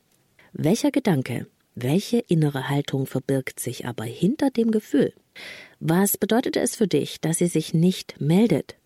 Welcher 0.52 0.90
Gedanke, 0.90 1.46
welche 1.76 2.18
innere 2.18 2.68
Haltung 2.68 3.06
verbirgt 3.06 3.60
sich 3.60 3.86
aber 3.86 4.02
hinter 4.02 4.50
dem 4.50 4.72
Gefühl? 4.72 5.12
Was 5.78 6.18
bedeutet 6.18 6.56
es 6.56 6.74
für 6.74 6.88
dich, 6.88 7.20
dass 7.20 7.38
sie 7.38 7.46
sich 7.46 7.74
nicht 7.74 8.20
meldet? 8.20 8.79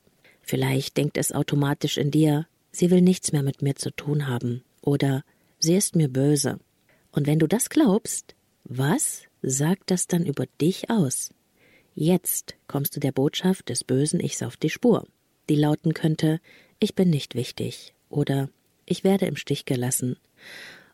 Vielleicht 0.44 0.98
denkt 0.98 1.16
es 1.16 1.32
automatisch 1.32 1.96
in 1.96 2.10
dir, 2.10 2.46
sie 2.70 2.90
will 2.90 3.00
nichts 3.00 3.32
mehr 3.32 3.42
mit 3.42 3.62
mir 3.62 3.76
zu 3.76 3.90
tun 3.90 4.28
haben 4.28 4.62
oder 4.82 5.24
sie 5.58 5.74
ist 5.74 5.96
mir 5.96 6.08
böse. 6.08 6.60
Und 7.12 7.26
wenn 7.26 7.38
du 7.38 7.46
das 7.46 7.70
glaubst, 7.70 8.34
was 8.64 9.22
sagt 9.40 9.90
das 9.90 10.06
dann 10.06 10.26
über 10.26 10.44
dich 10.60 10.90
aus? 10.90 11.32
Jetzt 11.94 12.56
kommst 12.66 12.94
du 12.94 13.00
der 13.00 13.12
Botschaft 13.12 13.68
des 13.70 13.84
bösen 13.84 14.20
Ichs 14.20 14.42
auf 14.42 14.56
die 14.56 14.70
Spur, 14.70 15.06
die 15.48 15.56
lauten 15.56 15.94
könnte 15.94 16.40
Ich 16.78 16.94
bin 16.94 17.08
nicht 17.08 17.34
wichtig 17.34 17.94
oder 18.10 18.50
Ich 18.84 19.02
werde 19.02 19.26
im 19.26 19.36
Stich 19.36 19.64
gelassen 19.64 20.16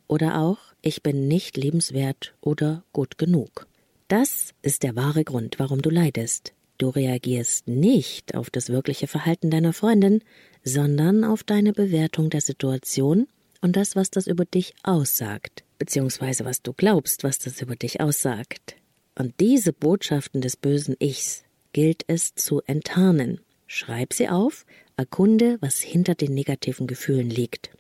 oder 0.07 0.41
auch 0.41 0.59
Ich 0.81 1.03
bin 1.03 1.27
nicht 1.27 1.57
liebenswert 1.57 2.35
oder 2.41 2.85
gut 2.93 3.19
genug. 3.19 3.67
Das 4.07 4.55
ist 4.63 4.83
der 4.85 4.95
wahre 4.95 5.25
Grund, 5.25 5.59
warum 5.59 5.83
du 5.83 5.91
leidest. 5.91 6.53
Du 6.81 6.89
reagierst 6.89 7.69
nicht 7.69 8.35
auf 8.35 8.49
das 8.49 8.71
wirkliche 8.71 9.07
Verhalten 9.07 9.51
deiner 9.51 9.75
Freundin, 9.75 10.23
sondern 10.65 11.25
auf 11.25 11.45
deine 11.45 11.75
Bewertung 11.75 12.31
der 12.31 12.41
Situation 12.41 13.29
und 13.61 13.77
das, 13.77 13.97
was 13.97 14.11
das 14.11 14.27
über 14.27 14.47
dich 14.47 14.73
aussagt, 14.83 15.63
beziehungsweise 15.79 16.47
was 16.47 16.63
du 16.63 16.73
glaubst, 16.73 17.23
was 17.23 17.39
das 17.39 17.61
über 17.61 17.77
dich 17.77 18.01
aussagt. 18.01 18.77
Und 19.15 19.35
diese 19.41 19.75
Botschaften 19.75 20.41
des 20.41 20.57
bösen 20.57 20.97
Ichs 21.01 21.43
gilt 21.75 22.05
es 22.07 22.35
zu 22.35 22.63
enttarnen. 22.63 23.43
Schreib 23.67 24.15
sie 24.15 24.31
auf, 24.31 24.65
erkunde, 24.97 25.59
was 25.61 25.81
hinter 25.81 26.15
den 26.15 26.33
negativen 26.33 26.87
Gefühlen 26.87 27.29
liegt. 27.29 27.73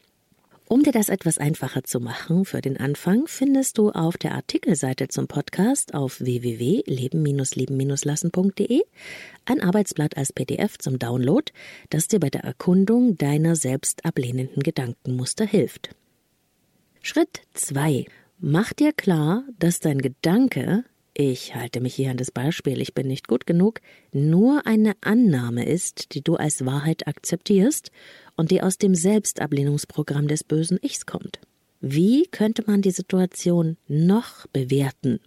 Um 0.73 0.85
dir 0.85 0.93
das 0.93 1.09
etwas 1.09 1.37
einfacher 1.37 1.83
zu 1.83 1.99
machen 1.99 2.45
für 2.45 2.61
den 2.61 2.77
Anfang, 2.77 3.27
findest 3.27 3.77
du 3.77 3.91
auf 3.91 4.17
der 4.17 4.37
Artikelseite 4.37 5.09
zum 5.09 5.27
Podcast 5.27 5.95
auf 5.95 6.21
www.leben-leben-lassen.de 6.21 8.83
ein 9.47 9.61
Arbeitsblatt 9.61 10.17
als 10.17 10.33
PDF 10.33 10.79
zum 10.79 11.01
Download, 11.01 11.51
das 11.89 12.07
dir 12.07 12.21
bei 12.21 12.31
der 12.31 12.45
Erkundung 12.45 13.19
deiner 13.19 13.57
selbst 13.57 14.05
ablehnenden 14.05 14.63
Gedankenmuster 14.63 15.45
hilft. 15.45 15.97
Schritt 17.03 17.43
2. 17.55 18.07
Mach 18.39 18.73
dir 18.73 18.93
klar, 18.93 19.43
dass 19.59 19.81
dein 19.81 19.99
Gedanke 19.99 20.85
ich 21.21 21.55
halte 21.55 21.83
mich 21.83 21.95
hier 21.95 22.11
an 22.11 22.17
das 22.17 22.31
Beispiel, 22.31 22.81
ich 22.81 22.95
bin 22.95 23.07
nicht 23.07 23.29
gut 23.29 23.47
genug, 23.47 23.83
nur 24.11 24.67
eine 24.67 24.95
Annahme 25.03 25.67
ist, 25.67 26.15
die 26.15 26.23
du 26.23 26.37
als 26.37 26.65
Wahrheit 26.65 27.07
akzeptierst 27.07 27.91
und 28.37 28.51
die 28.51 28.63
aus 28.63 28.79
dem 28.79 28.95
Selbstablehnungsprogramm 28.95 30.29
des 30.29 30.45
bösen 30.45 30.79
Ichs 30.81 31.05
kommt. 31.05 31.39
Wie 31.83 32.27
könnte 32.27 32.65
man 32.67 32.81
die 32.81 32.91
Situation 32.91 33.77
noch 33.87 34.47
bewerten? 34.55 35.21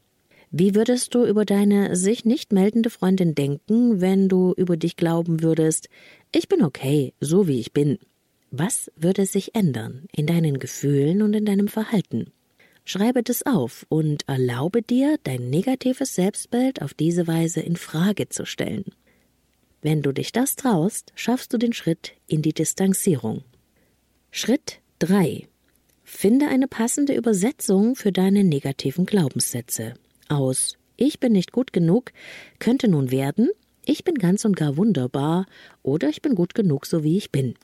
Wie 0.50 0.74
würdest 0.74 1.14
du 1.14 1.26
über 1.26 1.46
deine 1.46 1.96
sich 1.96 2.26
nicht 2.26 2.52
meldende 2.54 2.90
Freundin 2.90 3.36
denken, 3.36 4.02
wenn 4.02 4.30
du 4.30 4.54
über 4.58 4.78
dich 4.78 4.96
glauben 4.96 5.44
würdest, 5.44 5.90
ich 6.34 6.48
bin 6.48 6.64
okay, 6.64 7.14
so 7.20 7.48
wie 7.48 7.60
ich 7.60 7.72
bin? 7.72 8.00
Was 8.50 8.92
würde 8.96 9.28
sich 9.28 9.54
ändern 9.54 10.08
in 10.12 10.26
deinen 10.26 10.58
Gefühlen 10.58 11.22
und 11.22 11.36
in 11.36 11.46
deinem 11.46 11.68
Verhalten? 11.68 12.32
Schreibe 12.86 13.24
das 13.24 13.46
auf 13.46 13.86
und 13.88 14.28
erlaube 14.28 14.82
dir, 14.82 15.18
dein 15.24 15.50
negatives 15.50 16.16
Selbstbild 16.16 16.82
auf 16.82 16.94
diese 16.94 17.28
Weise 17.28 17.62
in 17.62 17.78
Frage 17.78 18.28
zu 18.28 18.46
stellen. 18.46 18.84
Wenn 19.82 20.02
du 20.02 20.12
dich 20.12 20.32
das 20.34 20.56
traust, 20.56 21.14
schaffst 21.16 21.54
du 21.54 21.58
den 21.58 21.74
Schritt 21.74 22.14
in 22.28 22.42
die 22.42 22.54
Distanzierung. 22.54 23.44
Schritt 24.32 24.80
3. 25.00 25.48
Finde 26.04 26.48
eine 26.48 26.68
passende 26.68 27.14
Übersetzung 27.16 27.96
für 27.96 28.12
deine 28.12 28.44
negativen 28.44 29.06
Glaubenssätze. 29.06 29.94
Aus 30.28 30.78
Ich 30.98 31.20
bin 31.20 31.32
nicht 31.32 31.54
gut 31.54 31.72
genug 31.72 32.12
könnte 32.60 32.90
nun 32.90 33.12
werden 33.12 33.50
Ich 33.86 34.04
bin 34.04 34.16
ganz 34.16 34.44
und 34.44 34.58
gar 34.58 34.76
wunderbar 34.76 35.46
oder 35.84 36.10
Ich 36.10 36.22
bin 36.22 36.36
gut 36.36 36.54
genug, 36.54 36.86
so 36.86 37.04
wie 37.04 37.18
ich 37.18 37.32
bin. 37.32 37.56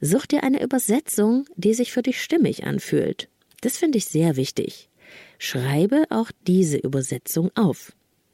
Such 0.00 0.26
dir 0.26 0.42
eine 0.42 0.62
Übersetzung, 0.62 1.46
die 1.56 1.74
sich 1.74 1.92
für 1.92 2.02
dich 2.02 2.20
stimmig 2.20 2.64
anfühlt 2.64 3.28
das 3.60 3.76
finde 3.76 3.98
ich 3.98 4.06
sehr 4.06 4.36
wichtig. 4.36 4.88
Schreibe 5.38 6.04
auch 6.10 6.30
diese 6.46 6.78
Übersetzung 6.78 7.50
auf. 7.54 7.92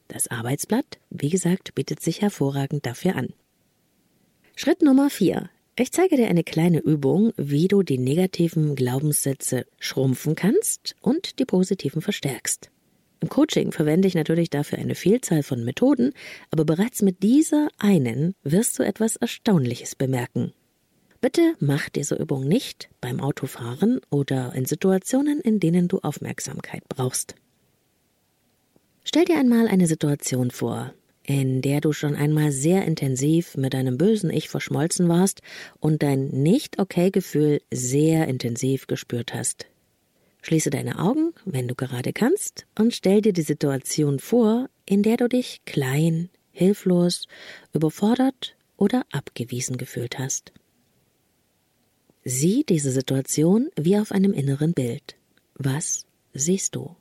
Das 0.08 0.28
Arbeitsblatt, 0.28 0.98
wie 1.10 1.30
gesagt, 1.30 1.74
bietet 1.74 2.00
sich 2.00 2.20
hervorragend 2.20 2.86
dafür 2.86 3.16
an. 3.16 3.28
Schritt 4.56 4.82
Nummer 4.82 5.10
4. 5.10 5.48
Ich 5.74 5.90
zeige 5.90 6.16
dir 6.16 6.28
eine 6.28 6.44
kleine 6.44 6.80
Übung, 6.80 7.32
wie 7.38 7.66
du 7.66 7.82
die 7.82 7.96
negativen 7.96 8.74
Glaubenssätze 8.74 9.64
schrumpfen 9.78 10.34
kannst 10.34 10.96
und 11.00 11.38
die 11.38 11.46
positiven 11.46 12.02
verstärkst. 12.02 12.70
Im 13.20 13.28
Coaching 13.28 13.72
verwende 13.72 14.08
ich 14.08 14.14
natürlich 14.14 14.50
dafür 14.50 14.78
eine 14.78 14.94
Vielzahl 14.94 15.42
von 15.42 15.64
Methoden, 15.64 16.12
aber 16.50 16.64
bereits 16.64 17.00
mit 17.00 17.22
dieser 17.22 17.68
einen 17.78 18.34
wirst 18.42 18.78
du 18.78 18.82
etwas 18.82 19.16
Erstaunliches 19.16 19.94
bemerken. 19.94 20.52
Bitte 21.22 21.54
mach 21.60 21.88
diese 21.88 22.16
Übung 22.16 22.48
nicht 22.48 22.88
beim 23.00 23.20
Autofahren 23.20 24.00
oder 24.10 24.52
in 24.56 24.64
Situationen, 24.64 25.40
in 25.40 25.60
denen 25.60 25.86
du 25.86 26.00
Aufmerksamkeit 26.00 26.82
brauchst. 26.88 27.36
Stell 29.04 29.24
dir 29.24 29.38
einmal 29.38 29.68
eine 29.68 29.86
Situation 29.86 30.50
vor, 30.50 30.92
in 31.22 31.62
der 31.62 31.80
du 31.80 31.92
schon 31.92 32.16
einmal 32.16 32.50
sehr 32.50 32.84
intensiv 32.86 33.56
mit 33.56 33.72
deinem 33.72 33.98
bösen 33.98 34.30
Ich 34.30 34.48
verschmolzen 34.48 35.08
warst 35.08 35.42
und 35.78 36.02
dein 36.02 36.26
Nicht-Okay-Gefühl 36.26 37.62
sehr 37.72 38.26
intensiv 38.26 38.88
gespürt 38.88 39.32
hast. 39.32 39.66
Schließe 40.42 40.70
deine 40.70 40.98
Augen, 40.98 41.34
wenn 41.44 41.68
du 41.68 41.76
gerade 41.76 42.12
kannst, 42.12 42.66
und 42.76 42.94
stell 42.94 43.20
dir 43.20 43.32
die 43.32 43.42
Situation 43.42 44.18
vor, 44.18 44.68
in 44.86 45.04
der 45.04 45.18
du 45.18 45.28
dich 45.28 45.60
klein, 45.66 46.30
hilflos, 46.50 47.28
überfordert 47.72 48.56
oder 48.76 49.06
abgewiesen 49.12 49.76
gefühlt 49.76 50.18
hast. 50.18 50.52
Sieh 52.24 52.64
diese 52.64 52.92
Situation 52.92 53.70
wie 53.76 53.98
auf 53.98 54.12
einem 54.12 54.32
inneren 54.32 54.74
Bild. 54.74 55.16
Was 55.54 56.06
siehst 56.32 56.76
du? 56.76 56.94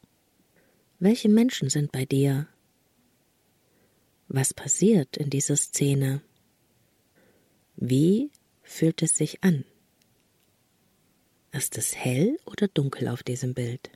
Welche 1.00 1.30
Menschen 1.30 1.70
sind 1.70 1.92
bei 1.92 2.06
dir? 2.06 2.48
Was 4.28 4.54
passiert 4.54 5.18
in 5.18 5.30
dieser 5.30 5.58
Szene? 5.58 6.22
Wie 7.76 8.32
fühlt 8.64 9.04
es 9.04 9.16
sich 9.16 9.44
an? 9.44 9.64
Ist 11.52 11.78
es 11.78 11.96
hell 11.96 12.38
oder 12.46 12.68
dunkel 12.68 13.08
auf 13.08 13.22
diesem 13.22 13.54
Bild? 13.54 13.92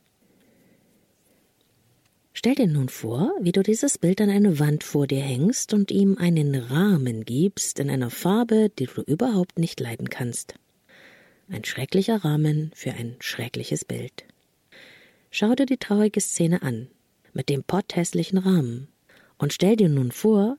Stell 2.33 2.53
dir 2.53 2.67
nun 2.67 2.89
vor, 2.89 3.31
wie 3.39 3.53
du 3.53 3.63
dieses 3.63 3.97
Bild 3.97 4.21
an 4.21 4.29
eine 4.29 4.59
Wand 4.59 4.83
vor 4.83 5.07
dir 5.07 5.21
hängst 5.21 5.73
und 5.73 5.89
ihm 5.89 6.17
einen 6.17 6.53
Rahmen 6.53 7.23
gibst 7.23 7.79
in 7.79 7.89
einer 7.89 8.09
Farbe, 8.09 8.69
die 8.77 8.85
du 8.85 9.01
überhaupt 9.01 9.57
nicht 9.57 9.79
leiden 9.79 10.09
kannst. 10.09 10.55
Ein 11.49 11.63
schrecklicher 11.63 12.23
Rahmen 12.23 12.71
für 12.73 12.91
ein 12.91 13.15
schreckliches 13.19 13.85
Bild. 13.85 14.25
Schau 15.31 15.53
dir 15.53 15.65
die 15.65 15.77
traurige 15.77 16.21
Szene 16.21 16.61
an, 16.61 16.87
mit 17.33 17.49
dem 17.49 17.63
potthässlichen 17.63 18.37
Rahmen, 18.37 18.87
und 19.37 19.53
stell 19.53 19.75
dir 19.75 19.89
nun 19.89 20.11
vor, 20.11 20.57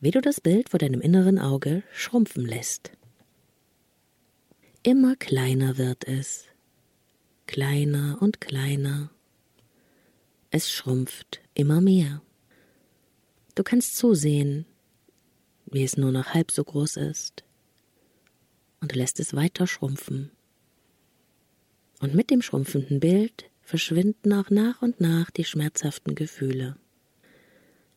wie 0.00 0.10
du 0.10 0.20
das 0.20 0.40
Bild 0.40 0.68
vor 0.68 0.78
deinem 0.78 1.00
inneren 1.00 1.38
Auge 1.38 1.82
schrumpfen 1.92 2.44
lässt. 2.44 2.92
Immer 4.82 5.16
kleiner 5.16 5.78
wird 5.78 6.06
es, 6.06 6.44
kleiner 7.46 8.18
und 8.20 8.40
kleiner 8.40 9.10
es 10.50 10.70
schrumpft 10.70 11.40
immer 11.54 11.80
mehr. 11.80 12.22
Du 13.54 13.62
kannst 13.62 13.96
zusehen, 13.96 14.64
wie 15.66 15.82
es 15.82 15.96
nur 15.96 16.12
noch 16.12 16.34
halb 16.34 16.50
so 16.50 16.64
groß 16.64 16.96
ist, 16.96 17.44
und 18.80 18.94
lässt 18.94 19.20
es 19.20 19.34
weiter 19.34 19.66
schrumpfen. 19.66 20.30
Und 22.00 22.14
mit 22.14 22.30
dem 22.30 22.42
schrumpfenden 22.42 23.00
Bild 23.00 23.50
verschwinden 23.62 24.32
auch 24.32 24.50
nach 24.50 24.82
und 24.82 25.00
nach 25.00 25.30
die 25.30 25.44
schmerzhaften 25.44 26.14
Gefühle. 26.14 26.76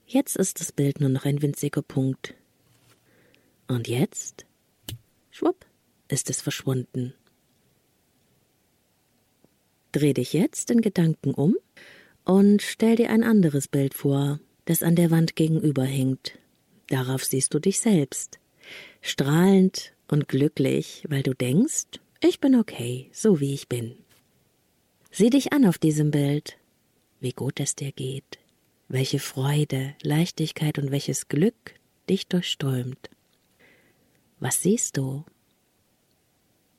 Jetzt 0.08 0.38
ist 0.38 0.60
das 0.60 0.72
Bild 0.72 1.00
nur 1.02 1.10
noch 1.10 1.26
ein 1.26 1.42
winziger 1.42 1.82
Punkt. 1.82 2.34
Und 3.68 3.88
jetzt, 3.88 4.46
schwupp, 5.30 5.66
ist 6.08 6.30
es 6.30 6.42
verschwunden. 6.42 7.14
Dreh 9.92 10.14
dich 10.14 10.34
jetzt 10.34 10.72
in 10.72 10.82
Gedanken 10.82 11.34
um 11.34 11.56
und 12.26 12.62
stell 12.62 12.96
dir 12.96 13.10
ein 13.10 13.24
anderes 13.24 13.68
Bild 13.68 13.94
vor, 13.94 14.40
das 14.66 14.82
an 14.82 14.96
der 14.96 15.12
Wand 15.12 15.36
gegenüber 15.36 15.84
hängt. 15.84 16.38
Darauf 16.88 17.24
siehst 17.24 17.54
du 17.54 17.60
dich 17.60 17.80
selbst, 17.80 18.40
strahlend 19.02 19.94
und 20.12 20.28
glücklich, 20.28 21.06
weil 21.10 21.24
du 21.24 21.34
denkst, 21.34 22.00
ich 22.22 22.40
bin 22.40 22.56
okay, 22.56 23.10
so 23.14 23.40
wie 23.40 23.54
ich 23.54 23.68
bin. 23.68 23.96
Sieh 25.12 25.30
dich 25.30 25.54
an 25.54 25.66
auf 25.66 25.78
diesem 25.78 26.12
Bild, 26.12 26.58
wie 27.20 27.32
gut 27.32 27.60
es 27.60 27.76
dir 27.76 27.92
geht, 27.92 28.40
welche 28.88 29.20
Freude, 29.20 29.96
Leichtigkeit 30.02 30.78
und 30.78 30.92
welches 30.92 31.28
Glück 31.28 31.76
dich 32.10 32.28
durchströmt. 32.28 33.10
Was 34.40 34.62
siehst 34.62 34.98
du? 34.98 35.26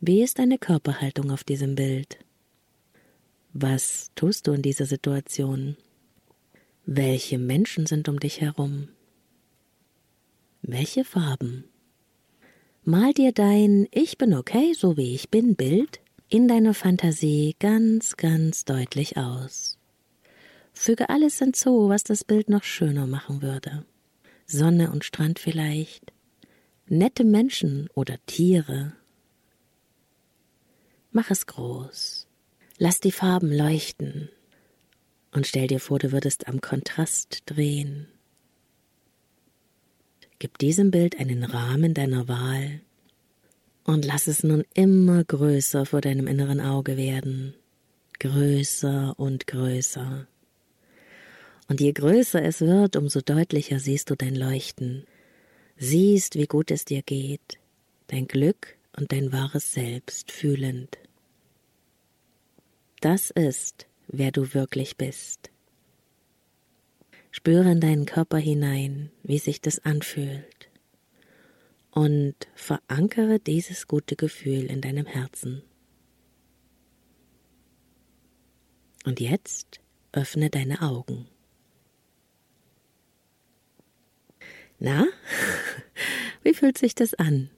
Wie 0.01 0.23
ist 0.23 0.39
deine 0.39 0.59
Körperhaltung 0.59 1.31
auf 1.31 1.45
diesem 1.45 1.75
Bild? 1.75 2.19
Was 3.53 4.11
tust 4.15 4.47
du 4.47 4.53
in 4.53 4.63
dieser 4.63 4.87
Situation? 4.87 5.77
Welche 6.87 7.39
Menschen 7.39 7.87
sind 7.87 8.09
um 8.09 8.19
dich 8.19 8.41
herum? 8.41 8.89
Welche 10.63 11.05
Farben? 11.05 11.70
Mal 12.85 13.13
dir 13.13 13.33
dein 13.33 13.87
Ich 13.91 14.17
bin 14.17 14.33
okay, 14.33 14.73
so 14.73 14.97
wie 14.97 15.15
ich 15.15 15.29
bin 15.29 15.55
Bild 15.55 16.01
in 16.31 16.49
deiner 16.49 16.73
Fantasie 16.73 17.55
ganz, 17.61 18.17
ganz 18.17 18.65
deutlich 18.65 19.19
aus. 19.19 19.79
Füge 20.73 21.11
alles 21.11 21.39
hinzu, 21.39 21.91
was 21.91 22.05
das 22.05 22.25
Bild 22.25 22.49
noch 22.49 22.65
schöner 22.65 23.07
machen 23.07 23.43
würde. 23.43 23.85
Sonne 24.47 24.91
und 24.91 25.05
Strand 25.05 25.39
vielleicht, 25.39 26.15
nette 26.87 27.23
Menschen 27.23 27.91
oder 27.95 28.17
Tiere. 28.25 28.95
Mach 31.13 31.31
es 31.31 31.45
groß. 31.45 32.29
Lass 32.79 32.99
die 32.99 33.13
Farben 33.13 33.53
leuchten 33.53 34.31
und 35.33 35.47
stell 35.47 35.67
dir 35.67 35.81
vor, 35.81 35.99
du 35.99 36.13
würdest 36.13 36.49
am 36.49 36.63
Kontrast 36.63 37.43
drehen. 37.45 38.09
Gib 40.41 40.57
diesem 40.57 40.91
Bild 40.91 41.21
einen 41.21 41.45
Rahmen 41.45 41.93
deiner 41.93 42.27
Wahl 42.27 42.81
und 43.85 44.07
lass 44.07 44.27
es 44.27 44.43
nun 44.43 44.65
immer 44.73 45.23
größer 45.23 45.85
vor 45.85 46.01
deinem 46.01 46.27
inneren 46.27 46.63
Auge 46.63 46.97
werden. 46.97 47.55
Größer 48.19 49.15
und 49.19 49.47
größer. 49.47 50.27
Und 51.69 51.81
je 51.83 51.93
größer 51.93 52.43
es 52.43 52.63
wird, 52.63 52.97
umso 52.97 53.21
deutlicher 53.21 53.81
siehst 53.81 54.09
du 54.09 54.17
dein 54.17 54.35
Leuchten, 54.35 55.05
siehst, 55.77 56.37
wie 56.37 56.47
gut 56.47 56.71
es 56.71 56.87
dir 56.87 57.03
geht, 57.03 57.59
dein 58.07 58.27
Glück 58.27 58.79
und 58.97 59.13
dein 59.13 59.33
wahres 59.33 59.75
Selbst 59.75 60.33
fühlend. 60.33 60.97
Das 63.03 63.29
ist, 63.29 63.87
wer 64.09 64.33
du 64.33 64.55
wirklich 64.55 64.97
bist. 64.97 65.51
Spüre 67.31 67.71
in 67.71 67.81
deinen 67.81 68.07
Körper 68.07 68.39
hinein, 68.39 69.11
wie 69.23 69.39
sich 69.39 69.61
das 69.61 69.79
anfühlt. 69.85 70.69
Und 71.91 72.35
verankere 72.55 73.39
dieses 73.39 73.87
gute 73.87 74.17
Gefühl 74.17 74.67
in 74.67 74.81
deinem 74.81 75.07
Herzen. 75.07 75.63
Und 79.05 79.21
jetzt 79.21 79.81
öffne 80.13 80.51
deine 80.51 80.83
Augen. 80.83 81.27
Na, 84.79 85.07
wie 86.43 86.55
fühlt 86.55 86.79
sich 86.79 86.95
das 86.95 87.15
an? 87.15 87.51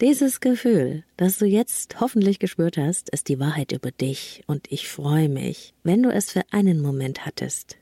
Dieses 0.00 0.38
Gefühl, 0.38 1.04
das 1.16 1.38
du 1.38 1.44
jetzt 1.44 2.00
hoffentlich 2.00 2.38
gespürt 2.38 2.76
hast, 2.76 3.10
ist 3.10 3.28
die 3.28 3.40
Wahrheit 3.40 3.72
über 3.72 3.90
dich 3.90 4.44
und 4.46 4.70
ich 4.70 4.88
freue 4.88 5.28
mich, 5.28 5.74
wenn 5.82 6.04
du 6.04 6.10
es 6.10 6.30
für 6.30 6.44
einen 6.52 6.80
Moment 6.80 7.26
hattest. 7.26 7.78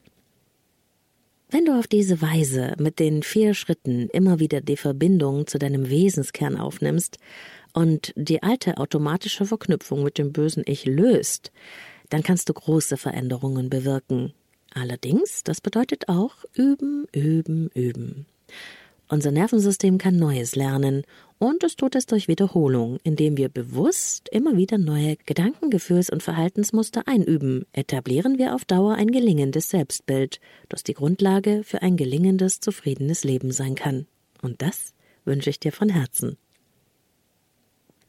Wenn 1.49 1.65
du 1.65 1.79
auf 1.79 1.87
diese 1.87 2.21
Weise 2.21 2.75
mit 2.79 2.99
den 2.99 3.23
vier 3.23 3.55
Schritten 3.55 4.09
immer 4.09 4.41
wieder 4.41 4.61
die 4.61 4.77
Verbindung 4.77 5.47
zu 5.47 5.59
deinem 5.59 5.89
Wesenskern 5.89 6.57
aufnimmst 6.57 7.19
und 7.73 8.13
die 8.17 8.43
alte 8.43 8.79
automatische 8.79 9.47
Verknüpfung 9.47 10.03
mit 10.03 10.19
dem 10.19 10.33
bösen 10.33 10.65
Ich 10.67 10.87
löst, 10.87 11.53
dann 12.09 12.25
kannst 12.25 12.49
du 12.49 12.53
große 12.53 12.97
Veränderungen 12.97 13.71
bewirken. 13.71 14.33
Allerdings, 14.75 15.45
das 15.45 15.61
bedeutet 15.61 16.09
auch 16.09 16.35
üben, 16.55 17.07
üben, 17.13 17.71
üben. 17.75 18.27
Unser 19.09 19.31
Nervensystem 19.31 19.99
kann 19.99 20.16
Neues 20.16 20.57
lernen 20.57 21.05
und 21.38 21.62
es 21.62 21.77
tut 21.77 21.95
es 21.95 22.07
durch 22.07 22.27
Wiederholung, 22.27 22.99
indem 23.05 23.37
wir 23.37 23.49
bewusst 23.49 24.29
immer 24.31 24.57
wieder 24.57 24.79
neue 24.79 25.16
Gedanken, 25.27 25.71
Gefühls- 25.71 26.11
und 26.11 26.25
Verhaltensmuster 26.25 27.07
einüben, 27.07 27.66
etablieren 27.73 28.38
wir 28.38 28.55
auf 28.55 28.64
Dauer 28.64 28.95
ein 28.95 29.12
gelingendes 29.12 29.71
Selbstbild, 29.71 30.40
das 30.69 30.83
die 30.83 30.95
Grundlage 30.95 31.62
für 31.62 31.83
ein 31.83 31.97
gelingendes, 31.97 32.59
zufriedenes 32.59 33.23
Leben 33.23 33.53
sein 33.53 33.77
kann. 33.77 34.07
Und 34.42 34.61
das 34.61 34.92
wünsche 35.25 35.51
ich 35.51 35.61
dir 35.61 35.73
von 35.73 35.88
Herzen. 35.88 36.37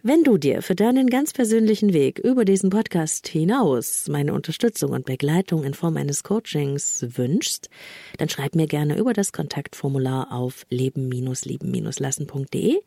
Wenn 0.04 0.24
du 0.24 0.38
dir 0.38 0.62
für 0.62 0.76
deinen 0.76 1.10
ganz 1.10 1.34
persönlichen 1.34 1.92
Weg 1.92 2.20
über 2.20 2.46
diesen 2.46 2.70
Podcast 2.70 3.28
hinaus 3.28 4.08
meine 4.08 4.34
Unterstützung 4.34 4.92
und 4.92 5.08
Begleitung 5.08 5.64
in 5.64 5.74
Form 5.74 5.98
eines 5.98 6.24
Coachings 6.24 7.04
wünschst, 7.18 7.72
dann 8.20 8.30
schreib 8.30 8.54
mir 8.54 8.68
gerne 8.68 9.00
über 9.00 9.14
das 9.14 9.34
Kontaktformular 9.34 10.32
auf 10.32 10.68
leben-lieben-lassen.de, 10.70 12.78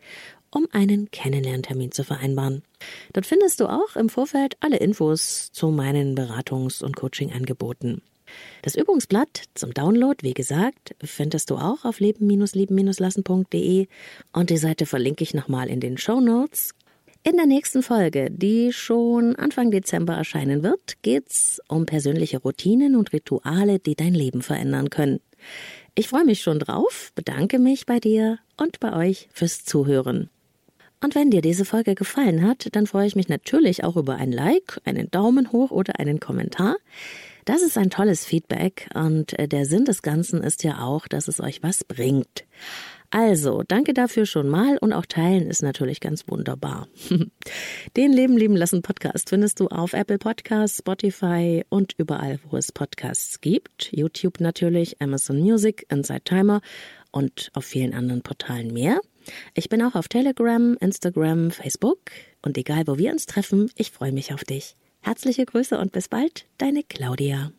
um 0.51 0.69
einen 0.71 1.11
Kennenlerntermin 1.11 1.91
zu 1.91 2.05
vereinbaren. 2.05 2.63
Dort 3.13 3.27
findest 3.27 3.59
du 3.59 3.67
auch 3.67 3.97
im 3.97 4.09
Vorfeld 4.09 4.57
alle 4.61 4.77
Infos 4.77 5.51
zu 5.51 5.73
meinen 5.73 6.17
Beratungs- 6.17 6.85
und 6.85 6.95
Coachingangeboten. 6.95 8.03
Das 8.63 8.77
Übungsblatt 8.77 9.47
zum 9.55 9.75
Download, 9.75 10.19
wie 10.23 10.35
gesagt, 10.35 10.95
findest 11.03 11.51
du 11.51 11.57
auch 11.57 11.85
auf 11.85 11.99
leben-lieben-lassen.de 11.99 13.89
und 14.33 14.51
die 14.51 14.57
Seite 14.57 14.87
verlinke 14.87 15.25
ich 15.25 15.35
nochmal 15.35 15.69
in 15.69 15.81
den 15.81 15.99
Show 15.99 16.21
Notes. 16.21 16.77
In 17.23 17.37
der 17.37 17.45
nächsten 17.45 17.83
Folge, 17.83 18.31
die 18.31 18.73
schon 18.73 19.37
Anfang 19.37 19.71
Dezember 19.71 20.15
erscheinen 20.15 20.63
wird, 20.63 21.03
geht's 21.03 21.61
um 21.69 21.85
persönliche 21.85 22.39
Routinen 22.39 22.97
und 22.97 23.13
Rituale, 23.13 23.79
die 23.79 23.95
dein 23.95 24.15
Leben 24.15 24.41
verändern 24.41 24.89
können. 24.89 25.21
Ich 25.95 26.09
freue 26.09 26.25
mich 26.25 26.41
schon 26.41 26.59
drauf, 26.59 27.13
bedanke 27.15 27.59
mich 27.59 27.85
bei 27.85 28.01
dir 28.01 28.39
und 28.57 28.81
bei 28.81 28.95
euch 28.97 29.29
fürs 29.35 29.67
Zuhören. 29.67 30.31
Und 31.03 31.15
wenn 31.15 31.31
dir 31.31 31.43
diese 31.43 31.67
Folge 31.67 31.95
gefallen 31.95 32.47
hat, 32.47 32.69
dann 32.73 32.87
freue 32.87 33.07
ich 33.07 33.17
mich 33.17 33.29
natürlich 33.29 33.85
auch 33.85 33.97
über 33.97 34.15
ein 34.15 34.33
Like, 34.33 34.81
einen 34.85 35.11
Daumen 35.11 35.53
hoch 35.53 35.71
oder 35.71 36.01
einen 36.01 36.21
Kommentar. 36.21 36.77
Das 37.45 37.61
ist 37.61 37.77
ein 37.77 37.91
tolles 37.91 38.25
Feedback 38.25 38.89
und 38.95 39.35
der 39.39 39.67
Sinn 39.67 39.85
des 39.85 40.01
Ganzen 40.01 40.43
ist 40.43 40.65
ja 40.65 40.81
auch, 40.81 41.07
dass 41.07 41.29
es 41.29 41.41
euch 41.41 41.63
was 41.63 41.85
bringt. 41.85 42.45
Also, 43.11 43.65
danke 43.67 43.93
dafür 43.93 44.25
schon 44.25 44.49
mal 44.49 44.79
und 44.79 44.93
auch 44.93 45.05
teilen 45.05 45.49
ist 45.49 45.63
natürlich 45.63 46.01
ganz 46.01 46.29
wunderbar. 46.29 46.87
Den 47.97 48.13
Leben 48.13 48.37
lieben 48.37 48.55
lassen 48.55 48.83
Podcast 48.83 49.31
findest 49.31 49.59
du 49.59 49.67
auf 49.67 49.95
Apple 49.95 50.19
Podcasts, 50.19 50.79
Spotify 50.79 51.65
und 51.69 51.95
überall, 51.99 52.39
wo 52.49 52.57
es 52.57 52.71
Podcasts 52.71 53.41
gibt. 53.41 53.91
YouTube 53.93 54.39
natürlich, 54.39 55.03
Amazon 55.03 55.41
Music, 55.41 55.87
Inside 55.91 56.23
Timer 56.23 56.61
und 57.11 57.51
auf 57.55 57.65
vielen 57.65 57.95
anderen 57.95 58.23
Portalen 58.23 58.73
mehr. 58.73 59.01
Ich 59.55 59.69
bin 59.69 59.83
auch 59.83 59.97
auf 59.97 60.07
Telegram, 60.07 60.77
Instagram, 60.81 61.51
Facebook 61.51 62.13
und 62.43 62.57
egal 62.59 62.87
wo 62.87 62.97
wir 62.97 63.11
uns 63.11 63.27
treffen, 63.27 63.71
ich 63.75 63.91
freue 63.91 64.13
mich 64.13 64.33
auf 64.33 64.45
dich. 64.45 64.77
Herzliche 65.01 65.47
Grüße 65.47 65.79
und 65.79 65.91
bis 65.91 66.09
bald, 66.09 66.47
deine 66.59 66.85
Claudia. 66.85 67.51